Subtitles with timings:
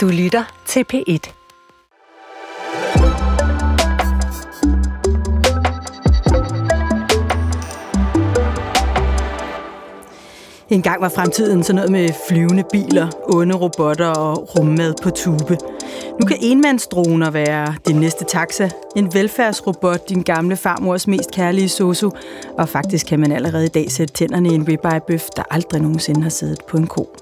[0.00, 1.32] Du lytter til P1.
[10.68, 15.58] En gang var fremtiden sådan noget med flyvende biler, onde robotter og rummad på tube.
[16.20, 22.10] Nu kan enmandsdroner være din næste taxa, en velfærdsrobot, din gamle farmors mest kærlige sosu,
[22.58, 26.22] og faktisk kan man allerede i dag sætte tænderne i en ribeye-bøf, der aldrig nogensinde
[26.22, 27.16] har siddet på en ko.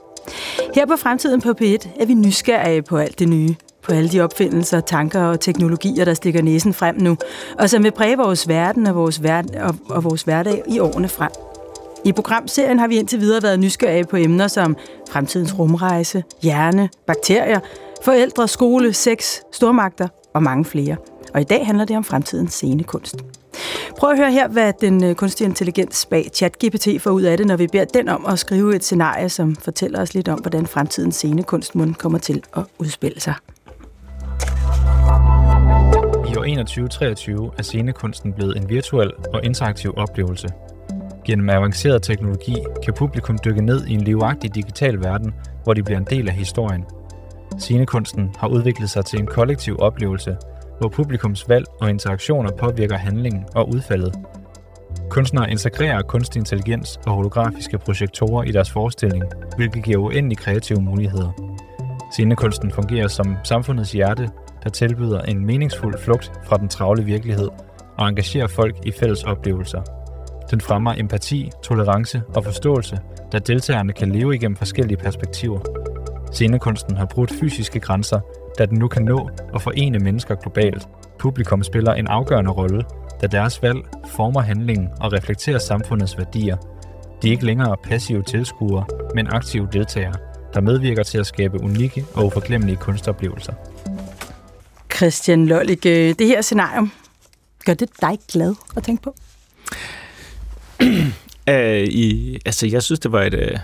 [0.75, 4.21] Her på Fremtiden på P1 er vi nysgerrige på alt det nye, på alle de
[4.21, 7.17] opfindelser, tanker og teknologier, der stikker næsen frem nu,
[7.59, 11.09] og som vil præge vores verden og vores, hver- og, og vores hverdag i årene
[11.09, 11.31] frem.
[12.05, 14.77] I programserien har vi indtil videre været nysgerrige på emner som
[15.11, 17.61] fremtidens rumrejse, hjerne, bakterier,
[18.03, 20.97] forældre, skole, sex, stormagter og mange flere.
[21.35, 23.17] Og i dag handler det om fremtidens scenekunst.
[23.99, 27.47] Prøv at høre her, hvad den øh, kunstige intelligens bag ChatGPT får ud af det,
[27.47, 30.67] når vi beder den om at skrive et scenarie, som fortæller os lidt om, hvordan
[30.67, 33.35] fremtidens scenekunst kommer til at udspille sig.
[36.29, 40.49] I år 2123 er scenekunsten blevet en virtuel og interaktiv oplevelse.
[41.25, 45.35] Gennem avanceret teknologi kan publikum dykke ned i en livagtig digital verden,
[45.65, 46.85] hvor de bliver en del af historien.
[47.59, 50.37] Scenekunsten har udviklet sig til en kollektiv oplevelse,
[50.79, 54.15] hvor publikums valg og interaktioner påvirker handlingen og udfaldet.
[55.11, 59.25] Kunstnere integrerer kunstig intelligens og holografiske projektorer i deres forestilling,
[59.57, 61.33] hvilket giver uendelige kreative muligheder.
[62.13, 64.29] Scenekunsten fungerer som samfundets hjerte,
[64.65, 67.49] der tilbyder en meningsfuld flugt fra den travle virkelighed
[67.99, 69.83] og engagerer folk i fælles oplevelser.
[70.51, 72.99] Den fremmer empati, tolerance og forståelse,
[73.33, 75.61] da deltagerne kan leve igennem forskellige perspektiver.
[76.33, 78.21] Scenekunsten har brudt fysiske grænser,
[78.59, 80.89] da den nu kan nå og forene mennesker globalt.
[81.19, 82.85] Publikum spiller en afgørende rolle,
[83.21, 86.57] da deres valg former handlingen og reflekterer samfundets værdier.
[87.23, 90.15] De er ikke længere passive tilskuere, men aktive deltagere,
[90.55, 93.53] der medvirker til at skabe unikke og uforglemmelige kunstoplevelser.
[94.97, 96.89] Christian Lollik, øh, det her scenario,
[97.65, 99.15] gør det dig glad at tænke på?
[101.49, 103.61] uh, i, altså, jeg synes, det var et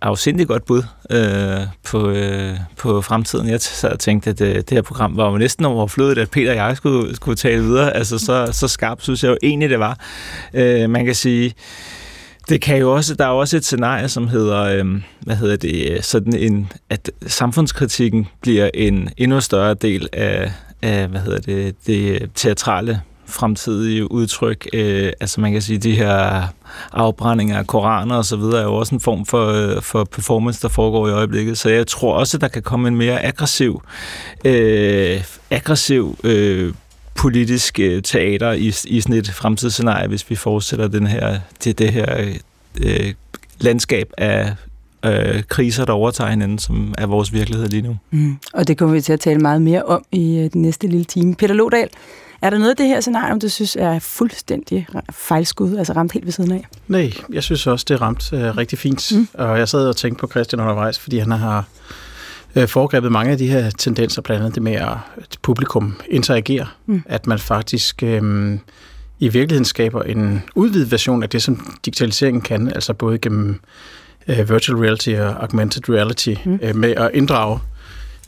[0.00, 3.48] afsindig godt bud øh, på, øh, på fremtiden.
[3.48, 6.50] Jeg sad og tænkte, at øh, det her program var jo næsten overflødigt, at Peter
[6.50, 7.96] og jeg skulle, skulle tale videre.
[7.96, 9.98] Altså, så, så skarpt synes jeg jo egentlig, det var.
[10.54, 11.54] Øh, man kan sige,
[12.48, 15.90] det kan jo også, der er også et scenarie, som hedder, øh, hvad hedder det,
[15.90, 20.52] øh, sådan en, at samfundskritikken bliver en endnu større del af,
[20.82, 24.66] af hvad hedder det, det teatrale fremtidige udtryk.
[24.72, 26.42] Øh, altså man kan sige, de her
[26.92, 30.62] afbrændinger af koraner og så videre er jo også en form for, øh, for performance,
[30.62, 31.58] der foregår i øjeblikket.
[31.58, 33.82] Så jeg tror også, at der kan komme en mere aggressiv,
[34.44, 36.74] øh, aggressiv øh,
[37.14, 41.92] politisk øh, teater i, i sådan et fremtidsscenarie, hvis vi fortsætter den her, det, det
[41.92, 42.34] her
[42.80, 43.14] øh,
[43.60, 44.52] landskab af
[45.04, 47.96] øh, kriser, der overtager hinanden, som er vores virkelighed lige nu.
[48.10, 48.38] Mm.
[48.54, 51.04] Og det kommer vi til at tale meget mere om i øh, den næste lille
[51.04, 51.34] time.
[51.34, 51.88] Peter Lodal,
[52.42, 56.24] er der noget af det her scenarie, du synes er fuldstændig fejlskud, altså ramt helt
[56.24, 56.66] ved siden af?
[56.88, 59.12] Nej, jeg synes også, det er ramt øh, rigtig fint.
[59.14, 59.28] Mm.
[59.34, 61.64] Og jeg sad og tænkte på Christian undervejs, fordi han har
[62.56, 64.98] øh, foregrebet mange af de her tendenser, blandt andet det med, at
[65.42, 66.76] publikum interagerer.
[66.86, 67.02] Mm.
[67.06, 68.58] At man faktisk øh,
[69.18, 73.60] i virkeligheden skaber en udvidet version af det, som digitaliseringen kan, altså både gennem
[74.28, 76.58] øh, virtual reality og augmented reality, mm.
[76.62, 77.75] øh, med at inddrage øh,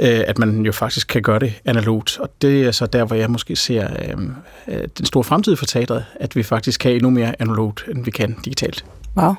[0.00, 2.19] Øh, at man jo faktisk kan gøre det analogt.
[2.19, 4.25] Og det er så der, hvor jeg måske ser øh,
[4.69, 8.10] øh, den store fremtid for teatret, at vi faktisk kan endnu mere analogt, end vi
[8.10, 8.84] kan digitalt.
[9.16, 9.34] Wow.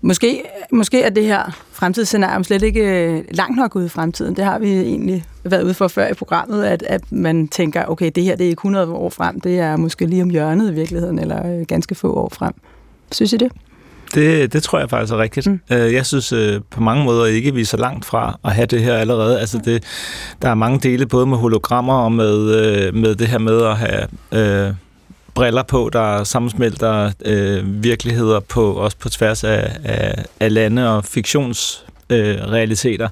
[0.00, 4.36] Måske, måske er det her fremtidsscenarie slet ikke øh, langt nok ude i fremtiden.
[4.36, 8.10] Det har vi egentlig været ude for før i programmet, at, at man tænker, okay,
[8.14, 10.74] det her det er ikke 100 år frem, det er måske lige om hjørnet i
[10.74, 12.54] virkeligheden, eller ganske få år frem.
[13.12, 13.52] Synes I det?
[14.14, 15.46] Det, det tror jeg faktisk er rigtigt.
[15.46, 15.60] Mm.
[15.70, 18.66] Øh, jeg synes øh, på mange måder ikke, vi er så langt fra at have
[18.66, 19.40] det her allerede.
[19.40, 19.84] Altså det,
[20.42, 23.76] der er mange dele, både med hologrammer og med, øh, med det her med at
[23.76, 24.74] have øh,
[25.34, 31.04] briller på, der sammensmelter øh, virkeligheder på, også på tværs af, af, af lande og
[31.04, 33.08] fiktions øh, realiteter,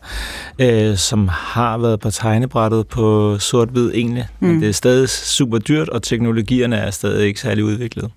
[0.59, 4.27] øh, som har været på tegnebrættet på sort-hvid egentlig.
[4.41, 4.48] Mm.
[4.48, 8.10] Men det er stadig super dyrt, og teknologierne er stadig ikke særlig udviklet.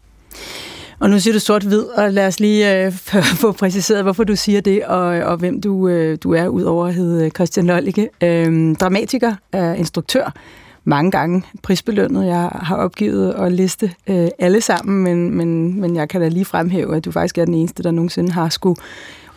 [1.00, 2.92] Og nu siger du sort-hvid, og lad os lige øh,
[3.42, 6.94] få præciseret, hvorfor du siger det, og, og hvem du, øh, du er, udover at
[6.94, 8.10] hedde øh, Christian Lollicke.
[8.24, 10.34] Øh, dramatiker, øh, instruktør,
[10.84, 12.26] mange gange prisbelønnet.
[12.26, 16.46] Jeg har opgivet at liste øh, alle sammen, men, men, men jeg kan da lige
[16.46, 18.82] fremhæve, at du faktisk er den eneste, der nogensinde har skulle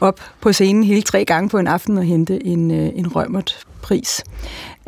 [0.00, 3.66] op på scenen hele tre gange på en aften og hente en, øh, en rømert
[3.82, 4.24] pris.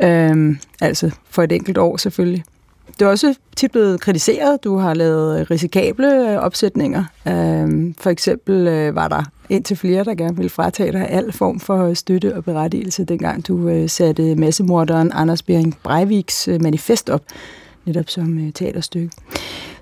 [0.01, 2.43] Øh, altså for et enkelt år selvfølgelig.
[2.99, 4.63] Det er også tit blevet kritiseret.
[4.63, 7.03] Du har lavet øh, risikable øh, opsætninger.
[7.27, 11.59] Øhm, for eksempel øh, var der indtil flere, der gerne vil fratage dig al form
[11.59, 17.09] for øh, støtte og berettigelse, dengang du øh, satte massemorderen Anders Bering Breiviks øh, manifest
[17.09, 17.21] op,
[17.85, 19.11] netop som øh, teaterstykke.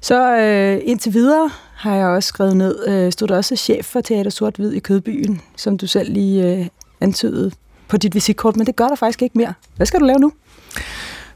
[0.02, 4.02] Så øh, indtil videre har jeg også skrevet ned, øh, stod der også chef for
[4.02, 6.68] Teater Sort-Hvid i Kødbyen, som du selv lige øh,
[7.02, 7.52] antydede
[7.88, 9.54] på dit visitkort, men det gør der faktisk ikke mere.
[9.76, 10.32] Hvad skal du lave nu?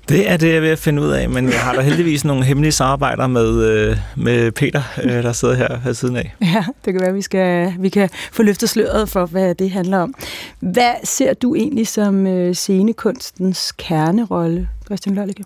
[0.09, 2.25] Det er det, jeg er ved at finde ud af, men jeg har da heldigvis
[2.25, 6.35] nogle hemmelige samarbejder med, øh, med Peter, øh, der sidder her ved siden af.
[6.41, 9.71] Ja, det kan være, at vi, skal, vi kan få løftet sløret for, hvad det
[9.71, 10.13] handler om.
[10.59, 15.43] Hvad ser du egentlig som øh, scenekunstens kernerolle, Christian Lollicke?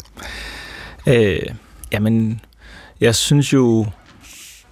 [1.07, 1.39] Øh,
[1.92, 2.42] jamen,
[3.01, 3.86] jeg synes jo,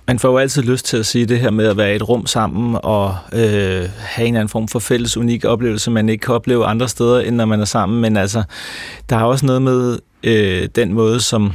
[0.07, 2.09] man får jo altid lyst til at sige det her med at være i et
[2.09, 3.39] rum sammen og øh,
[3.99, 7.19] have en eller anden form for fælles unik oplevelse, man ikke kan opleve andre steder,
[7.19, 8.01] end når man er sammen.
[8.01, 8.43] Men altså,
[9.09, 11.53] der er også noget med øh, den måde, som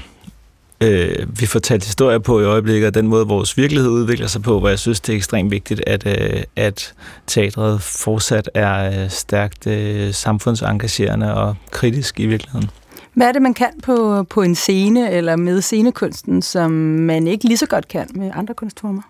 [0.81, 4.43] øh, vi får talt historier på i øjeblikket, og den måde, vores virkelighed udvikler sig
[4.43, 6.95] på, hvor jeg synes, det er ekstremt vigtigt, at, øh, at
[7.27, 12.71] teatret fortsat er øh, stærkt øh, samfundsengagerende og kritisk i virkeligheden.
[13.15, 17.45] Hvad er det, man kan på, på en scene eller med scenekunsten, som man ikke
[17.45, 19.03] lige så godt kan med andre kunstformer?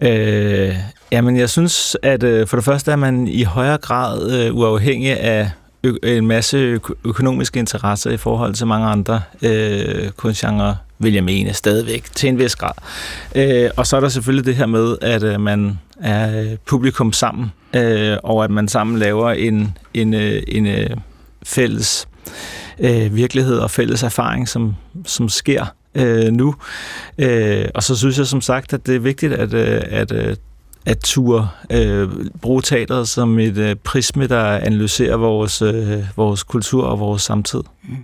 [0.00, 0.76] Øh,
[1.12, 5.20] jamen, jeg synes, at øh, for det første er man i højere grad øh, uafhængig
[5.20, 5.50] af
[5.84, 11.24] ø- en masse ø- økonomiske interesser i forhold til mange andre øh, kunstgenre, vil jeg
[11.24, 12.72] mene, stadigvæk til en vis grad.
[13.34, 17.12] Øh, og så er der selvfølgelig det her med, at øh, man er øh, publikum
[17.12, 20.90] sammen, øh, og at man sammen laver en, en, øh, en øh,
[21.42, 22.08] fælles
[22.78, 24.74] øh, virkelighed og fælles erfaring, som,
[25.06, 26.54] som sker øh, nu.
[27.18, 30.36] Øh, og så synes jeg som sagt, at det er vigtigt, at, øh, at, øh,
[30.86, 32.08] at ture øh,
[32.42, 37.62] bruge teateret som et øh, prisme, der analyserer vores, øh, vores kultur og vores samtid.
[37.82, 37.96] Mm.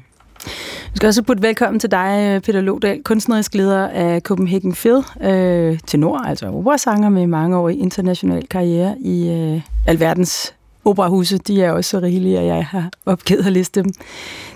[0.92, 5.02] Vi skal også putte velkommen til dig, øh, Peter Lodal, kunstnerisk leder af Copenhagen Phil,
[5.22, 10.54] øh, tenor, altså operasanger med mange år i international karriere i øh, alverdens
[10.86, 13.92] operahuse, de er også så rigelige, at jeg har opgivet at liste dem.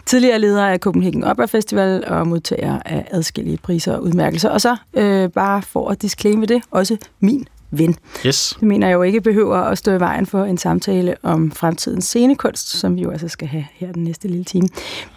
[0.06, 4.48] Tidligere leder af Copenhagen Opera Festival og modtager af adskillige priser og udmærkelser.
[4.48, 7.96] Og så øh, bare for at disclaime det, også min ven.
[8.26, 8.56] Yes.
[8.60, 12.04] Det mener jeg jo ikke behøver at stå i vejen for en samtale om fremtidens
[12.04, 14.68] scenekunst, som vi jo altså skal have her den næste lille time.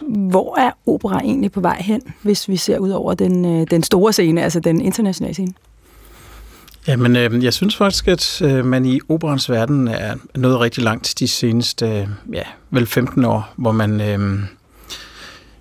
[0.07, 3.83] Hvor er opera egentlig på vej hen, hvis vi ser ud over den, øh, den
[3.83, 5.53] store scene, altså den internationale scene?
[6.87, 11.13] Jamen, øh, jeg synes faktisk, at øh, man i operans verden er nået rigtig langt
[11.19, 14.39] de seneste, øh, ja, vel 15 år, hvor man øh,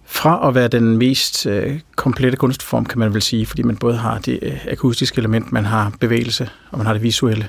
[0.07, 3.97] fra at være den mest øh, komplette kunstform, kan man vel sige, fordi man både
[3.97, 7.49] har det øh, akustiske element, man har bevægelse, og man har det visuelle,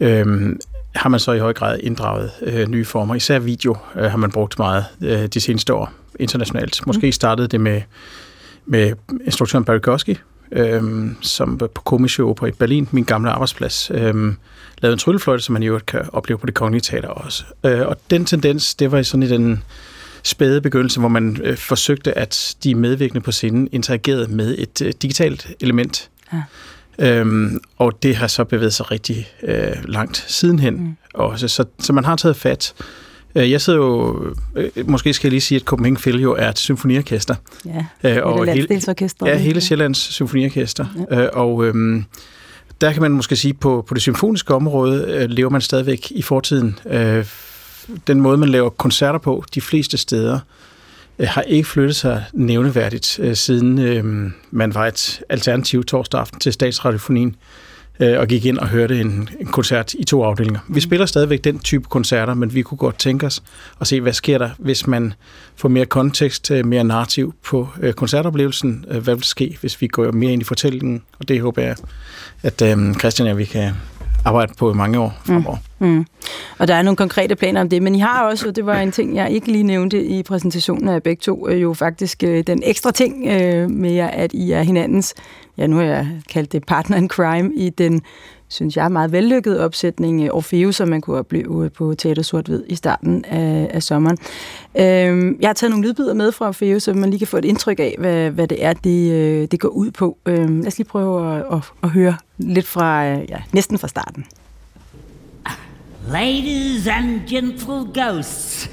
[0.00, 0.56] øh,
[0.94, 3.14] har man så i høj grad inddraget øh, nye former.
[3.14, 6.86] Især video øh, har man brugt meget øh, de seneste år internationalt.
[6.86, 7.82] Måske startede det med,
[8.66, 8.92] med
[9.24, 10.16] instruktøren Barry Kosky,
[10.52, 14.36] øhm, som på Komische Oper i Berlin, min gamle arbejdsplads, øhm,
[14.82, 17.44] lavede en tryllefløjte, som man jo kan opleve på det kongelige teater også.
[17.64, 19.62] Øh, og den tendens, det var sådan i den
[20.22, 24.92] spæde begyndelse, hvor man øh, forsøgte, at de medvirkende på scenen interagerede med et øh,
[25.02, 26.10] digitalt element.
[26.32, 26.42] Ja.
[26.98, 30.96] Øhm, og det har så bevæget sig rigtig øh, langt sidenhen mm.
[31.14, 31.48] også.
[31.48, 32.74] Så, så man har taget fat
[33.34, 34.24] jeg sidder jo,
[34.56, 37.34] øh, måske skal jeg lige sige, at Copenhagen Phil jo er et symfoniorkester.
[37.66, 38.68] Ja, øh, og hele.
[39.26, 40.86] Ja, hele Sjællands symfoniorkester.
[41.10, 41.26] Ja.
[41.26, 42.04] Og øhm,
[42.80, 46.22] der kan man måske sige, på, på det symfoniske område øh, lever man stadigvæk i
[46.22, 46.78] fortiden.
[46.86, 47.26] Øh,
[48.06, 50.38] den måde, man laver koncerter på de fleste steder,
[51.18, 56.40] øh, har ikke flyttet sig nævneværdigt, øh, siden øh, man var et alternativ torsdag aften
[56.40, 57.34] til statsradiofonien øh,
[58.00, 60.60] og gik ind og hørte en, en koncert i to afdelinger.
[60.68, 60.80] Vi mm.
[60.80, 63.42] spiller stadigvæk den type koncerter, men vi kunne godt tænke os
[63.80, 65.12] at se, hvad sker der, hvis man
[65.56, 68.84] får mere kontekst, øh, mere narrativ på øh, koncertoplevelsen.
[68.88, 71.02] Øh, hvad vil ske, hvis vi går mere ind i fortællingen?
[71.18, 71.76] Og det håber jeg,
[72.42, 73.72] at øh, Christian og vi kan
[74.24, 75.56] arbejde på i mange år fremover.
[75.78, 75.86] Mm.
[75.88, 76.06] Mm.
[76.60, 78.80] Og der er nogle konkrete planer om det, men I har også, og det var
[78.80, 82.44] en ting, jeg ikke lige nævnte i præsentationen af begge to, øh, jo faktisk øh,
[82.46, 85.14] den ekstra ting øh, med jer, at I er hinandens
[85.58, 88.02] ja, nu har jeg kaldt det partner in crime, i den,
[88.48, 93.24] synes jeg, meget vellykket opsætning Orfeo, som man kunne opleve på Teater Sort-Hvid i starten
[93.24, 94.18] af, af sommeren.
[94.78, 97.44] Øhm, jeg har taget nogle lydbider med fra Orfeo, så man lige kan få et
[97.44, 100.16] indtryk af, hvad, hvad det er, det, det går ud på.
[100.26, 104.24] Øhm, lad os lige prøve at, at, at høre lidt fra, ja, næsten fra starten.
[106.08, 108.68] Ladies and gentle ghosts,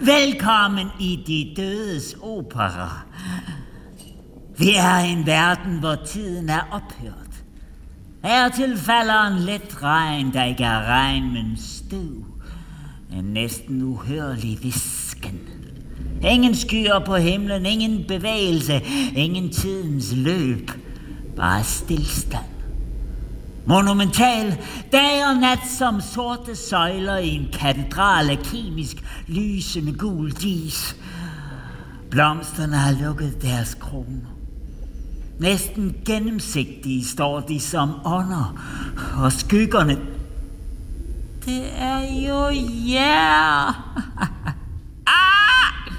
[0.00, 3.04] velkommen i de dødes opera.
[4.58, 7.44] Vi er i en verden, hvor tiden er ophørt.
[8.24, 12.24] Hertil falder en let regn, der ikke er regn, men støv.
[13.12, 15.40] En næsten uhørlig visken.
[16.22, 18.82] Ingen skyer på himlen, ingen bevægelse,
[19.16, 20.70] ingen tidens løb.
[21.36, 22.53] Bare stillstand.
[23.66, 24.58] Monumental,
[24.92, 28.96] dag og nat som sorte søjler i en katedral af kemisk
[29.28, 30.96] lysende gul dis.
[32.10, 34.34] Blomsterne har lukket deres kroner.
[35.38, 38.60] Næsten gennemsigtige står de som ånder,
[39.16, 39.98] og skyggerne...
[41.44, 42.50] Det er jo
[42.92, 43.68] jer!
[45.06, 45.92] ah!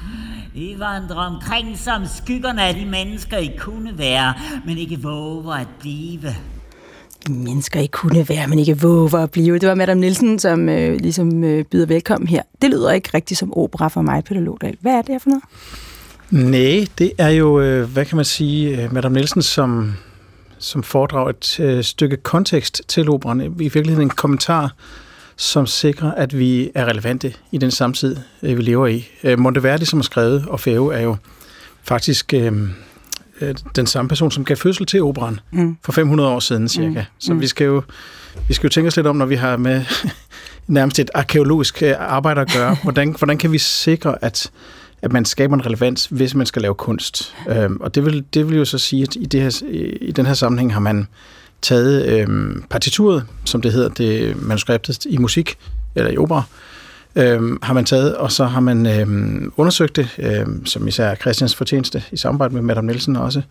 [0.53, 4.33] I vandrer omkring som skyggerne af de mennesker, I kunne være,
[4.65, 6.35] men ikke våger at blive
[7.29, 9.59] mennesker ikke kunne være, men ikke våger at blive.
[9.59, 12.41] Det var Madame Nielsen, som øh, ligesom øh, byder velkommen her.
[12.61, 14.77] Det lyder ikke rigtigt som opera for mig, Peter Lodal.
[14.81, 15.43] Hvad er det her for noget?
[16.31, 19.93] Nej, det er jo, øh, hvad kan man sige, øh, Madame Nielsen, som,
[20.57, 23.41] som foredrager et øh, stykke kontekst til operan.
[23.41, 24.75] I virkeligheden en kommentar,
[25.35, 29.07] som sikrer, at vi er relevante i den samtid, øh, vi lever i.
[29.23, 31.15] Øh, Monteverdi, som har skrevet Orfeo, er jo
[31.83, 32.53] faktisk øh,
[33.75, 35.77] den samme person, som gav fødsel til operan mm.
[35.83, 36.99] for 500 år siden cirka.
[36.99, 37.05] Mm.
[37.19, 37.41] Så mm.
[37.41, 37.83] vi skal jo
[38.47, 39.85] vi skal jo tænke os lidt om, når vi har med
[40.67, 44.51] nærmest et arkeologisk arbejde at gøre, hvordan, hvordan kan vi sikre, at
[45.01, 47.35] at man skaber en relevans, hvis man skal lave kunst.
[47.49, 49.61] Øhm, og det vil, det vil jo så sige, at i, det her,
[50.01, 51.07] i den her sammenhæng har man
[51.61, 55.57] taget øhm, partituret, som det hedder, det manuskriptet i musik,
[55.95, 56.43] eller i opera,
[57.15, 61.55] øhm, har man taget, og så har man øhm, undersøgt det, øhm, som især Christians
[61.55, 63.41] fortjeneste, i samarbejde med Madame Nielsen også,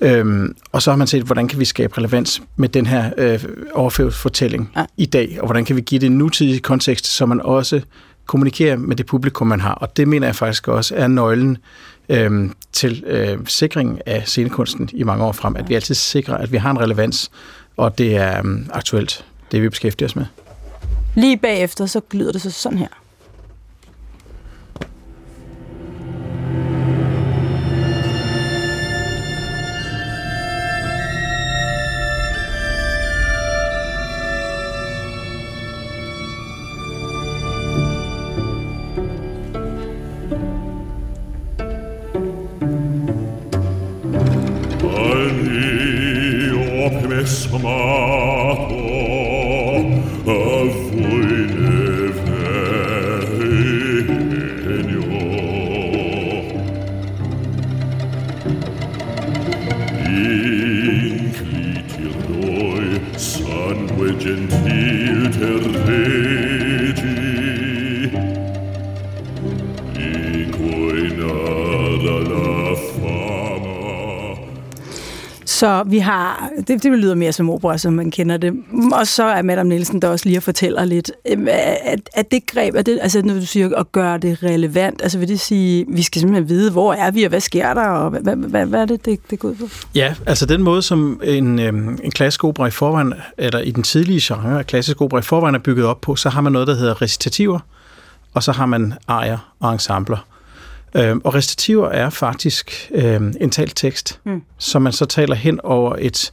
[0.00, 3.44] Øhm, og så har man set, hvordan kan vi skabe relevans med den her øh,
[3.72, 4.84] overførselsfortælling ja.
[4.96, 7.80] i dag, og hvordan kan vi give det en nutidig kontekst, så man også
[8.26, 9.74] kommunikere med det publikum, man har.
[9.74, 11.58] Og det mener jeg faktisk også er nøglen
[12.08, 15.56] øh, til øh, sikring af scenekunsten i mange år frem.
[15.56, 17.30] At vi altid sikrer, at vi har en relevans,
[17.76, 20.43] og det er øh, aktuelt, det vi beskæftiger os med.
[21.14, 22.88] Lige bagefter, så lyder det så sådan her.
[75.64, 78.52] Så vi har, det, det lyder mere som opera, som man kender det.
[78.92, 81.48] Og så er Madame Nielsen der også lige at fortælle lidt, at, øhm,
[82.14, 85.28] at det greb, at det, altså når du siger at gøre det relevant, altså vil
[85.28, 88.36] det sige, vi skal simpelthen vide, hvor er vi, og hvad sker der, og hvad,
[88.36, 89.64] hvad, hvad er det, det, det går ud på?
[89.94, 93.82] Ja, altså den måde, som en, øhm, en klassisk opera i forvejen, eller i den
[93.82, 96.74] tidlige genre, klassisk opera i forvejen er bygget op på, så har man noget, der
[96.74, 97.58] hedder recitativer,
[98.34, 100.33] og så har man arier og ensembler.
[100.96, 104.42] Øh, og recitativer er faktisk øh, en talt tekst, mm.
[104.58, 106.32] som man så taler hen over et,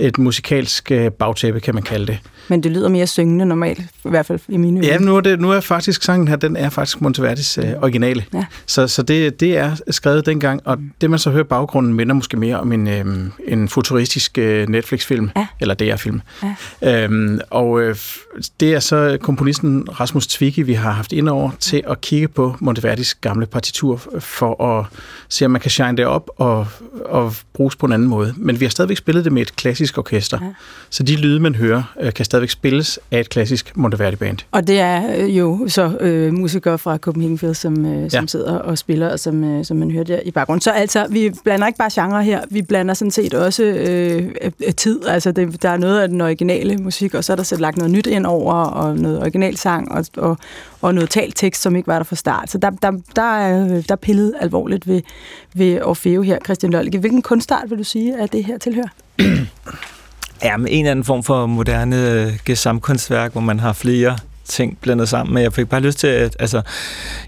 [0.00, 2.18] et musikalsk øh, bagtæppe, kan man kalde det.
[2.48, 5.40] Men det lyder mere syngende normalt, i hvert fald i mine Ja, nu er, det,
[5.40, 8.24] nu er faktisk sangen her, den er faktisk Monteverdis øh, originale.
[8.34, 8.44] Ja.
[8.66, 12.36] Så, så det, det er skrevet dengang, og det man så hører baggrunden minder måske
[12.36, 13.04] mere om en, øh,
[13.48, 15.46] en futuristisk øh, Netflix-film, ja.
[15.60, 16.20] eller DR-film.
[16.82, 17.04] Ja.
[17.04, 17.96] Øhm, og øh,
[18.60, 22.56] det er så komponisten Rasmus Twicki, vi har haft ind over til at kigge på
[22.60, 24.86] Monteverdis gamle partitur for at
[25.28, 26.66] se, om man kan shine det op og,
[27.04, 28.34] og bruges på en anden måde.
[28.36, 30.48] Men vi har stadigvæk spillet det med et klassisk orkester, ja.
[30.90, 34.38] så de lyde, man hører, øh, kan stadigvæk spilles af et klassisk Monteverdi-band.
[34.50, 38.26] Og det er øh, jo så øh, musikere fra Copenhagen som, øh, som ja.
[38.26, 40.60] sidder og spiller, og som, øh, som man hører der i baggrunden.
[40.60, 44.74] Så altså, vi blander ikke bare genre her, vi blander sådan set også øh, øh,
[44.74, 45.06] tid.
[45.06, 47.76] Altså, det, der er noget af den originale musik, og så er der så lagt
[47.76, 50.36] noget nyt ind over, og noget original sang, og, og,
[50.82, 52.50] og noget talt tekst, som ikke var der fra start.
[52.50, 55.00] Så der, der, der, er, der er pillet alvorligt ved,
[55.54, 56.98] ved Orfeo her, Christian Lolke.
[56.98, 58.88] Hvilken kunstart vil du sige, at det her tilhører?
[60.42, 64.78] Ja, med en eller anden form for moderne øh, gesamkunstværk, hvor man har flere ting
[64.80, 65.34] blandet sammen.
[65.34, 66.62] Men jeg fik bare lyst til, at altså,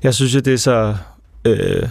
[0.02, 0.97] jeg synes at det er så
[1.44, 1.88] øh,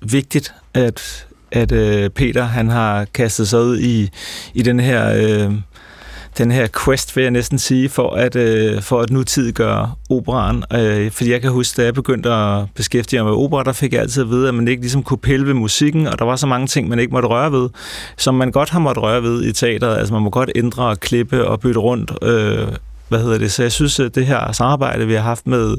[0.00, 4.10] vigtigt, at, at øh, Peter han har kastet sig ud i,
[4.54, 5.12] i den her...
[5.16, 5.54] Øh,
[6.38, 10.64] den her quest, vil jeg næsten sige, for at, øh, for at nutidiggøre operaen.
[10.74, 13.92] Øh, fordi jeg kan huske, da jeg begyndte at beskæftige mig med opera, der fik
[13.92, 16.36] jeg altid at vide, at man ikke ligesom kunne pille ved musikken, og der var
[16.36, 17.68] så mange ting, man ikke måtte røre ved,
[18.16, 19.98] som man godt har måttet røre ved i teateret.
[19.98, 22.12] Altså man må godt ændre og klippe og bytte rundt.
[22.22, 22.68] Øh,
[23.10, 23.52] hvad hedder det?
[23.52, 25.76] Så jeg synes, at det her samarbejde, vi har haft med,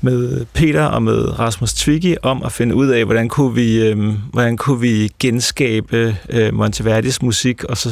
[0.00, 3.98] med Peter og med Rasmus Twiggy om at finde ud af, hvordan kunne vi, øh,
[4.32, 7.90] hvordan kunne vi genskabe øh, Monteverdis musik, og så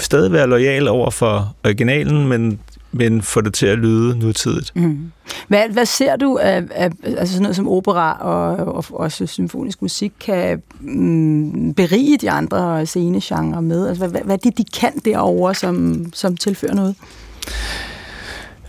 [0.00, 2.60] stadig være lojal over for originalen, men
[2.92, 4.72] men få det til at lyde nutidigt.
[4.76, 5.12] Mm.
[5.48, 9.82] Hvad, hvad ser du af, af altså sådan noget som opera og, og også symfonisk
[9.82, 13.88] musik kan mm, berige de andre scenegenre med?
[13.88, 16.94] Altså, hvad, hvad det, de kan derovre, som, som tilfører noget?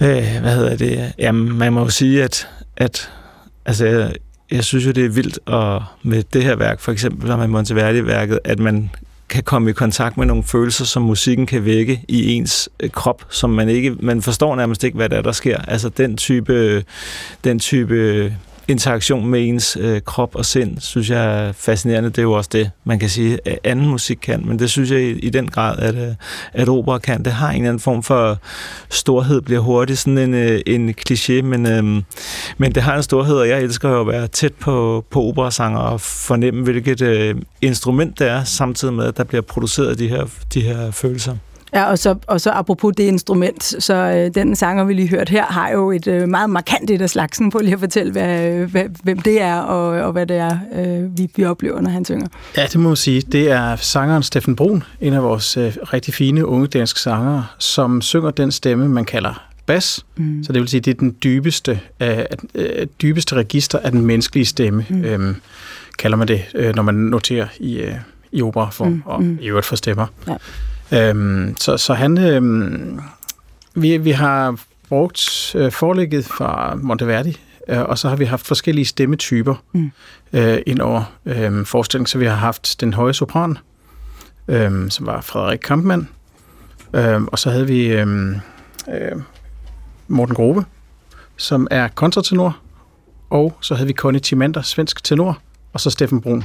[0.02, 1.14] Øh, hvad hedder det?
[1.18, 2.48] Jamen, man må jo sige, at,
[2.78, 3.12] at
[3.66, 4.14] altså, jeg,
[4.52, 8.40] jeg synes jo, det er vildt at, med det her værk, for eksempel med Monteverdi-værket,
[8.44, 8.90] at man
[9.32, 13.26] kan komme i kontakt med nogle følelser, som musikken kan vække i ens øh, krop,
[13.30, 15.58] som man ikke, man forstår nærmest ikke, hvad der, der sker.
[15.58, 16.84] Altså den type, øh,
[17.44, 18.32] den type øh,
[18.72, 22.10] interaktion med ens øh, krop og sind, synes jeg er fascinerende.
[22.10, 24.92] Det er jo også det, man kan sige, at anden musik kan, men det synes
[24.92, 26.16] jeg i, i den grad, at, øh,
[26.54, 27.26] at opera kan.
[27.26, 28.38] Det har en eller anden form for
[28.90, 31.84] storhed, bliver hurtigt sådan en, øh, en kliché, men, øh,
[32.58, 35.80] men det har en storhed, og jeg elsker jo at være tæt på, på operasanger
[35.80, 40.26] og fornemme, hvilket øh, instrument det er, samtidig med, at der bliver produceret de her,
[40.54, 41.36] de her følelser.
[41.74, 45.30] Ja, og så, og så apropos det instrument, så øh, den sanger, vi lige hørt
[45.30, 48.52] her, har jo et øh, meget markant et af slagsen på lige at fortælle, hvad,
[48.52, 52.06] hvad, hvem det er, og, og hvad det er, øh, vi, vi oplever, når han
[52.06, 52.28] synger.
[52.58, 53.22] Ja, det må man sige.
[53.22, 58.02] Det er sangeren Steffen Brun, en af vores øh, rigtig fine unge danske sangere, som
[58.02, 60.06] synger den stemme, man kalder bas.
[60.16, 60.44] Mm.
[60.44, 62.18] Så det vil sige, det er den dybeste, øh,
[62.56, 65.04] øh, dybeste register af den menneskelige stemme, mm.
[65.04, 65.36] øh,
[66.00, 67.94] kalder man det, øh, når man noterer i, øh,
[68.32, 69.02] i operaform, mm.
[69.06, 69.38] og mm.
[69.42, 70.08] i øvrigt for stemmer.
[70.28, 70.36] Ja.
[70.94, 72.18] Øhm, så, så han...
[72.18, 73.00] Øhm,
[73.76, 78.86] vi, vi har brugt øh, forlægget fra Monteverdi, øh, og så har vi haft forskellige
[78.86, 79.92] stemmetyper mm.
[80.34, 82.08] øh, ind over øh, forestillingen.
[82.08, 83.58] Så vi har haft den høje sopran,
[84.48, 86.08] øh, som var Frederik Kampmann,
[86.94, 88.36] øh, og så havde vi øh,
[88.94, 89.22] øh,
[90.08, 90.66] Morten Grobe,
[91.38, 92.58] som er kontratenor,
[93.30, 95.40] og så havde vi Conny Timander, svensk tenor,
[95.74, 96.44] og så Steffen Brun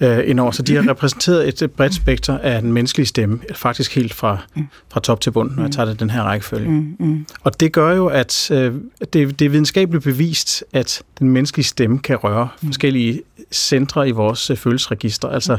[0.00, 0.18] ja.
[0.18, 0.50] øh, indover.
[0.50, 4.66] Så de har repræsenteret et bredt spekter af den menneskelige stemme, faktisk helt fra, mm.
[4.92, 6.68] fra top til bund, når jeg tager det den her rækkefølge.
[6.68, 7.26] Mm, mm.
[7.42, 8.74] Og det gør jo, at øh,
[9.12, 12.68] det, det er videnskabeligt bevist, at den menneskelige stemme kan røre mm.
[12.68, 15.28] forskellige centre i vores øh, følelsesregister.
[15.28, 15.58] Altså,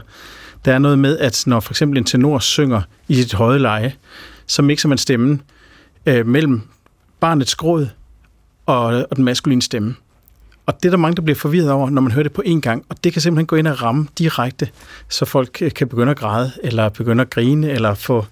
[0.65, 3.93] der er noget med, at når for eksempel en tenor synger i sit høje leje,
[4.47, 5.41] så mixer man stemmen
[6.05, 6.61] øh, mellem
[7.19, 7.87] barnets gråd
[8.65, 9.95] og, og den maskuline stemme.
[10.65, 12.59] Og det er der mange, der bliver forvirret over, når man hører det på én
[12.59, 12.85] gang.
[12.89, 14.69] Og det kan simpelthen gå ind og ramme direkte,
[15.09, 18.25] så folk øh, kan begynde at græde, eller begynde at grine, eller få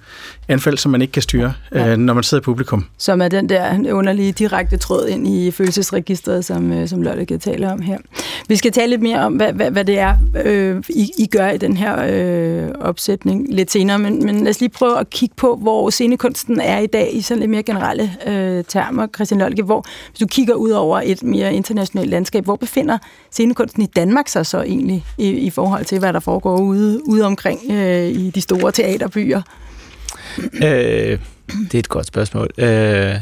[0.47, 1.91] anfald, som man ikke kan styre, ja.
[1.91, 2.85] øh, når man sidder i publikum.
[2.97, 7.39] Som er den der underlige direkte tråd ind i følelsesregistret, som, øh, som Lotte kan
[7.39, 7.97] tale om her.
[8.47, 11.49] Vi skal tale lidt mere om, hvad, hvad, hvad det er, øh, I, I gør
[11.49, 13.99] i den her øh, opsætning lidt senere.
[13.99, 17.21] Men, men lad os lige prøve at kigge på, hvor scenekunsten er i dag i
[17.21, 19.07] sådan lidt mere generelle øh, termer.
[19.15, 22.97] Christian Lolke, hvor hvis du kigger ud over et mere internationalt landskab, hvor befinder
[23.31, 27.25] scenekunsten i Danmark sig så egentlig i, i forhold til, hvad der foregår ude, ude
[27.25, 29.41] omkring øh, i de store teaterbyer?
[30.53, 31.19] Øh,
[31.71, 32.49] det er et godt spørgsmål.
[32.57, 33.15] Øh,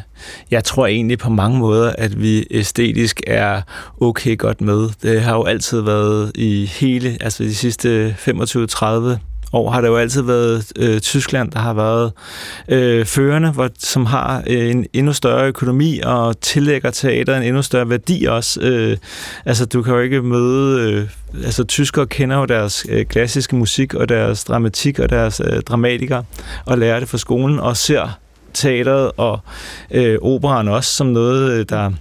[0.52, 3.62] jeg tror egentlig på mange måder, at vi æstetisk er
[4.02, 4.90] okay godt med.
[5.02, 9.18] Det har jo altid været i hele, altså de sidste 25-30
[9.54, 12.12] år har det jo altid været øh, Tyskland, der har været
[12.68, 17.62] øh, førende, hvor, som har øh, en endnu større økonomi og tillægger teater en endnu
[17.62, 18.62] større værdi også.
[18.62, 18.98] Øh,
[19.46, 20.92] altså, du kan jo ikke møde...
[20.92, 21.08] Øh,
[21.46, 26.24] altså, tyskere kender jo deres øh, klassiske musik og deres dramatik og deres øh, dramatikere
[26.66, 28.20] og lærer det fra skolen og ser
[28.54, 29.40] teateret og
[29.92, 31.92] øh, operan også som noget, øh, der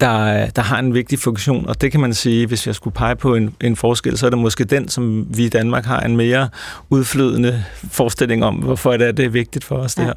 [0.00, 3.16] der, der har en vigtig funktion, og det kan man sige, hvis jeg skulle pege
[3.16, 6.16] på en, en forskel, så er det måske den, som vi i Danmark har en
[6.16, 6.48] mere
[6.90, 10.02] udflydende forestilling om, hvorfor det er, det vigtigt for os, ja.
[10.02, 10.14] det her.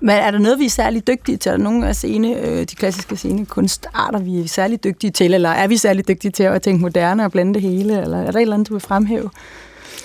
[0.00, 1.50] Men er der noget, vi er særlig dygtige til?
[1.50, 5.34] Er der nogle af scene, øh, de klassiske scenekunstarter, vi er særlig dygtige til?
[5.34, 8.00] Eller er vi særlig dygtige til at tænke moderne og blande det hele?
[8.00, 9.30] Eller er der et eller andet, du vil fremhæve?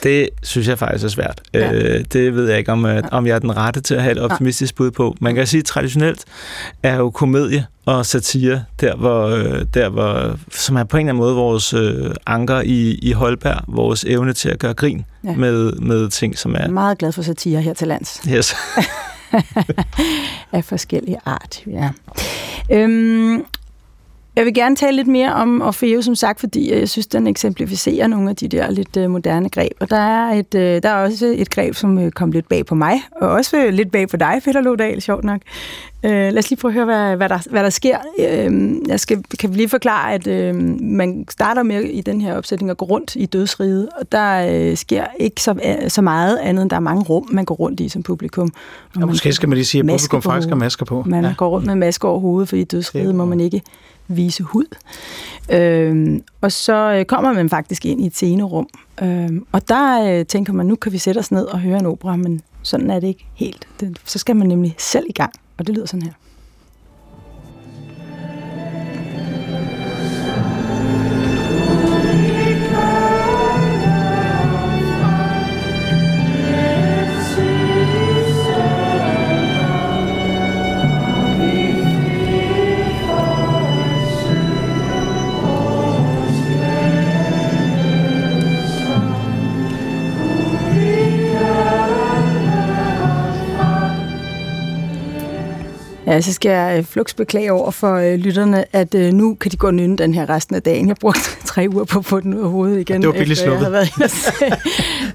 [0.03, 1.41] Det synes jeg faktisk er svært.
[1.53, 1.73] Ja.
[1.73, 3.01] Øh, det ved jeg ikke, om, ja.
[3.11, 5.15] om jeg er den rette til at have et optimistisk bud på.
[5.21, 6.25] Man kan sige, at traditionelt
[6.83, 11.13] er jo komedie og satire, der hvor, øh, der hvor, som er på en eller
[11.13, 15.35] anden måde vores øh, anker i, i Holberg, vores evne til at gøre grin ja.
[15.35, 16.59] med, med ting, som er...
[16.59, 18.21] Jeg er meget glad for satire her til lands.
[18.29, 18.55] Yes.
[20.53, 21.89] af forskellige art, ja.
[22.71, 23.45] Øhm,
[24.35, 28.07] jeg vil gerne tale lidt mere om Orfeo, som sagt, fordi jeg synes, den eksemplificerer
[28.07, 29.71] nogle af de der lidt øh, moderne greb.
[29.79, 32.65] Og der er, et, øh, der er også et greb, som øh, kom lidt bag
[32.65, 35.41] på mig, og også lidt bag på dig, Peter Lodal, sjovt nok.
[36.03, 37.97] lad os lige prøve at høre, hvad, hvad, der, hvad der sker.
[38.87, 42.85] jeg skal, kan lige forklare, at man starter med i den her opsætning at gå
[42.85, 45.55] rundt i dødsriget, og der sker ikke så,
[45.87, 48.53] så meget andet, end der er mange rum, man går rundt i som publikum.
[48.95, 51.03] Og måske skal man lige sige, at publikum faktisk har masker på.
[51.05, 51.33] Man ja.
[51.37, 53.61] går rundt med masker over hovedet, for i dødsriget må man ikke
[54.07, 54.75] vise hud.
[55.51, 58.67] Øhm, og så øh, kommer man faktisk ind i et scenerum,
[59.01, 61.85] øhm, og der øh, tænker man, nu kan vi sætte os ned og høre en
[61.85, 63.67] opera, men Sådan er det ikke helt.
[63.79, 66.13] Det, så skal man nemlig selv i gang, og det lyder sådan her.
[96.15, 99.51] Ja, så skal jeg øh, flux beklage over for øh, lytterne, at øh, nu kan
[99.51, 100.87] de gå og nynne den her resten af dagen.
[100.87, 103.51] Jeg brugte tre uger på at få den ud af hovedet igen, det var efter,
[103.51, 104.57] jeg har været inde og,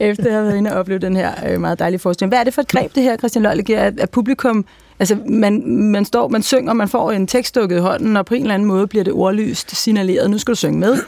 [0.10, 2.30] efter jeg har været inde og opleve den her øh, meget dejlige forestilling.
[2.30, 4.64] Hvad er det for et greb, det her, Christian Lølle giver, at, at publikum,
[4.98, 8.42] altså man, man står, man synger, man får en tekst i hånden, og på en
[8.42, 10.98] eller anden måde bliver det ordlyst signaleret, nu skal du synge med.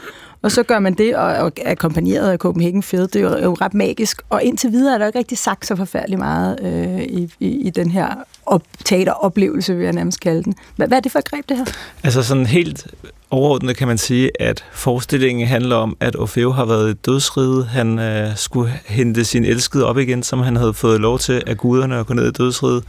[0.43, 3.07] Og så gør man det, og er akkompagneret af Copenhagen Fed.
[3.07, 4.21] Det er jo, ret magisk.
[4.29, 7.69] Og indtil videre er der ikke rigtig sagt så forfærdeligt meget øh, i, i, i
[7.69, 8.07] den her
[8.45, 10.55] op, teateroplevelse, vil jeg nærmest kalde den.
[10.75, 11.65] Hvad, hvad er det for et greb, det her?
[12.03, 12.87] Altså sådan helt
[13.31, 17.65] overordnet kan man sige, at forestillingen handler om, at Orfeo har været i dødsriget.
[17.65, 21.57] Han øh, skulle hente sin elskede op igen, som han havde fået lov til af
[21.57, 22.83] guderne at gå ned i dødsriget,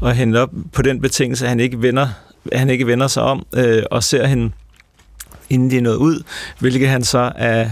[0.00, 2.08] og hente op på den betingelse, at han ikke vender,
[2.52, 4.50] han ikke vender sig om øh, og ser hende
[5.54, 6.22] inden de er nået ud,
[6.58, 7.68] hvilket han så er,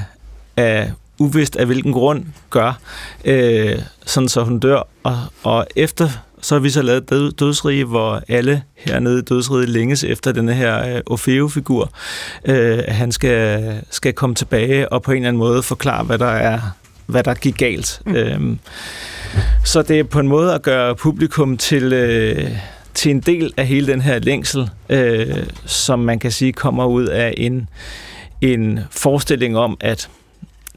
[0.56, 0.86] er
[1.18, 2.78] uvidst af hvilken grund gør,
[3.24, 4.88] øh, sådan så hun dør.
[5.02, 6.08] Og, og efter
[6.40, 10.54] så har vi så lavet død, dødsrige, hvor alle hernede i dødsriget længes efter denne
[10.54, 11.90] her øh, Orfeo-figur.
[12.44, 16.26] Øh, han skal, skal komme tilbage og på en eller anden måde forklare, hvad der
[16.26, 16.60] er
[17.06, 18.00] hvad der gik galt.
[18.06, 18.14] Mm.
[18.14, 18.58] Øhm,
[19.64, 22.50] så det er på en måde at gøre publikum til, øh,
[22.94, 27.06] til en del af hele den her længsel, øh, som man kan sige kommer ud
[27.06, 27.68] af en,
[28.40, 30.08] en forestilling om, at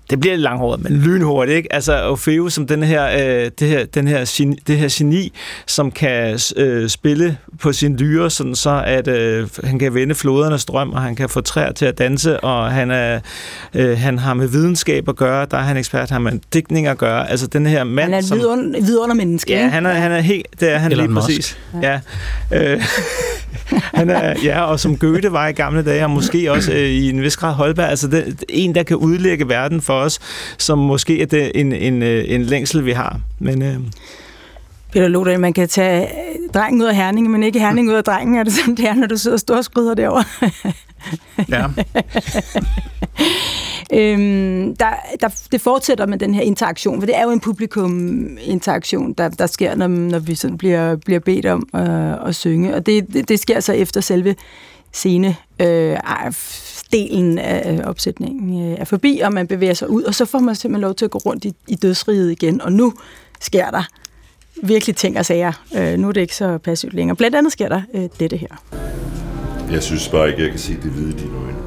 [0.10, 1.74] det bliver lidt langhåret, men lynhurtigt, ikke?
[1.74, 3.06] Altså Orfeo som den her,
[3.46, 5.34] øh, det her, den her geni, det her geni,
[5.68, 10.62] som kan øh, spille på sin lyre, sådan så at øh, han kan vende flodernes
[10.62, 13.20] strøm, og han kan få træer til at danse, og han, er,
[13.74, 16.88] øh, han har med videnskab at gøre, der er han ekspert, han har med dækning
[16.88, 17.30] at gøre.
[17.30, 18.38] Altså den her mand, Han er som...
[18.38, 19.70] vidunder, vidundermenneske, Ja, ikke?
[19.70, 21.26] han er, han er helt, det er han Elon lige Musk.
[21.26, 21.58] præcis.
[21.82, 22.00] Ja.
[22.54, 22.82] Øh,
[24.00, 27.10] han er, ja, og som Goethe var i gamle dage, og måske også øh, i
[27.10, 30.20] en vis grad Holberg, altså det, en, der kan udlægge verden for os,
[30.58, 33.20] som måske er det en, en, øh, en længsel, vi har.
[33.40, 33.78] Men øh,
[34.92, 36.08] Peter Lodahl, man kan tage
[36.54, 38.36] drengen ud af Herning, men ikke Herning ud af drengen.
[38.38, 40.24] Er det sådan, det er, når du sidder og storskryder derovre?
[41.50, 41.66] Ja.
[44.00, 44.90] øhm, der,
[45.22, 49.48] der, det fortsætter med den her interaktion, for det er jo en publikum-interaktion, der, der
[49.48, 52.76] sker, når, når vi sådan bliver, bliver bedt om øh, at synge.
[52.76, 54.36] Og det, det, det sker så efter selve
[54.92, 55.98] scene øh,
[56.92, 60.56] delen af opsætningen øh, er forbi, og man bevæger sig ud, og så får man
[60.56, 62.94] simpelthen lov til at gå rundt i, i dødsriget igen, og nu
[63.42, 63.84] sker der
[64.64, 65.52] virkelig ting og sager.
[65.78, 67.16] Øh, nu er det ikke så passivt længere.
[67.16, 68.48] Blandt andet sker der øh, dette her.
[69.72, 71.58] Jeg synes bare ikke, jeg kan se det hvide i dine øjne.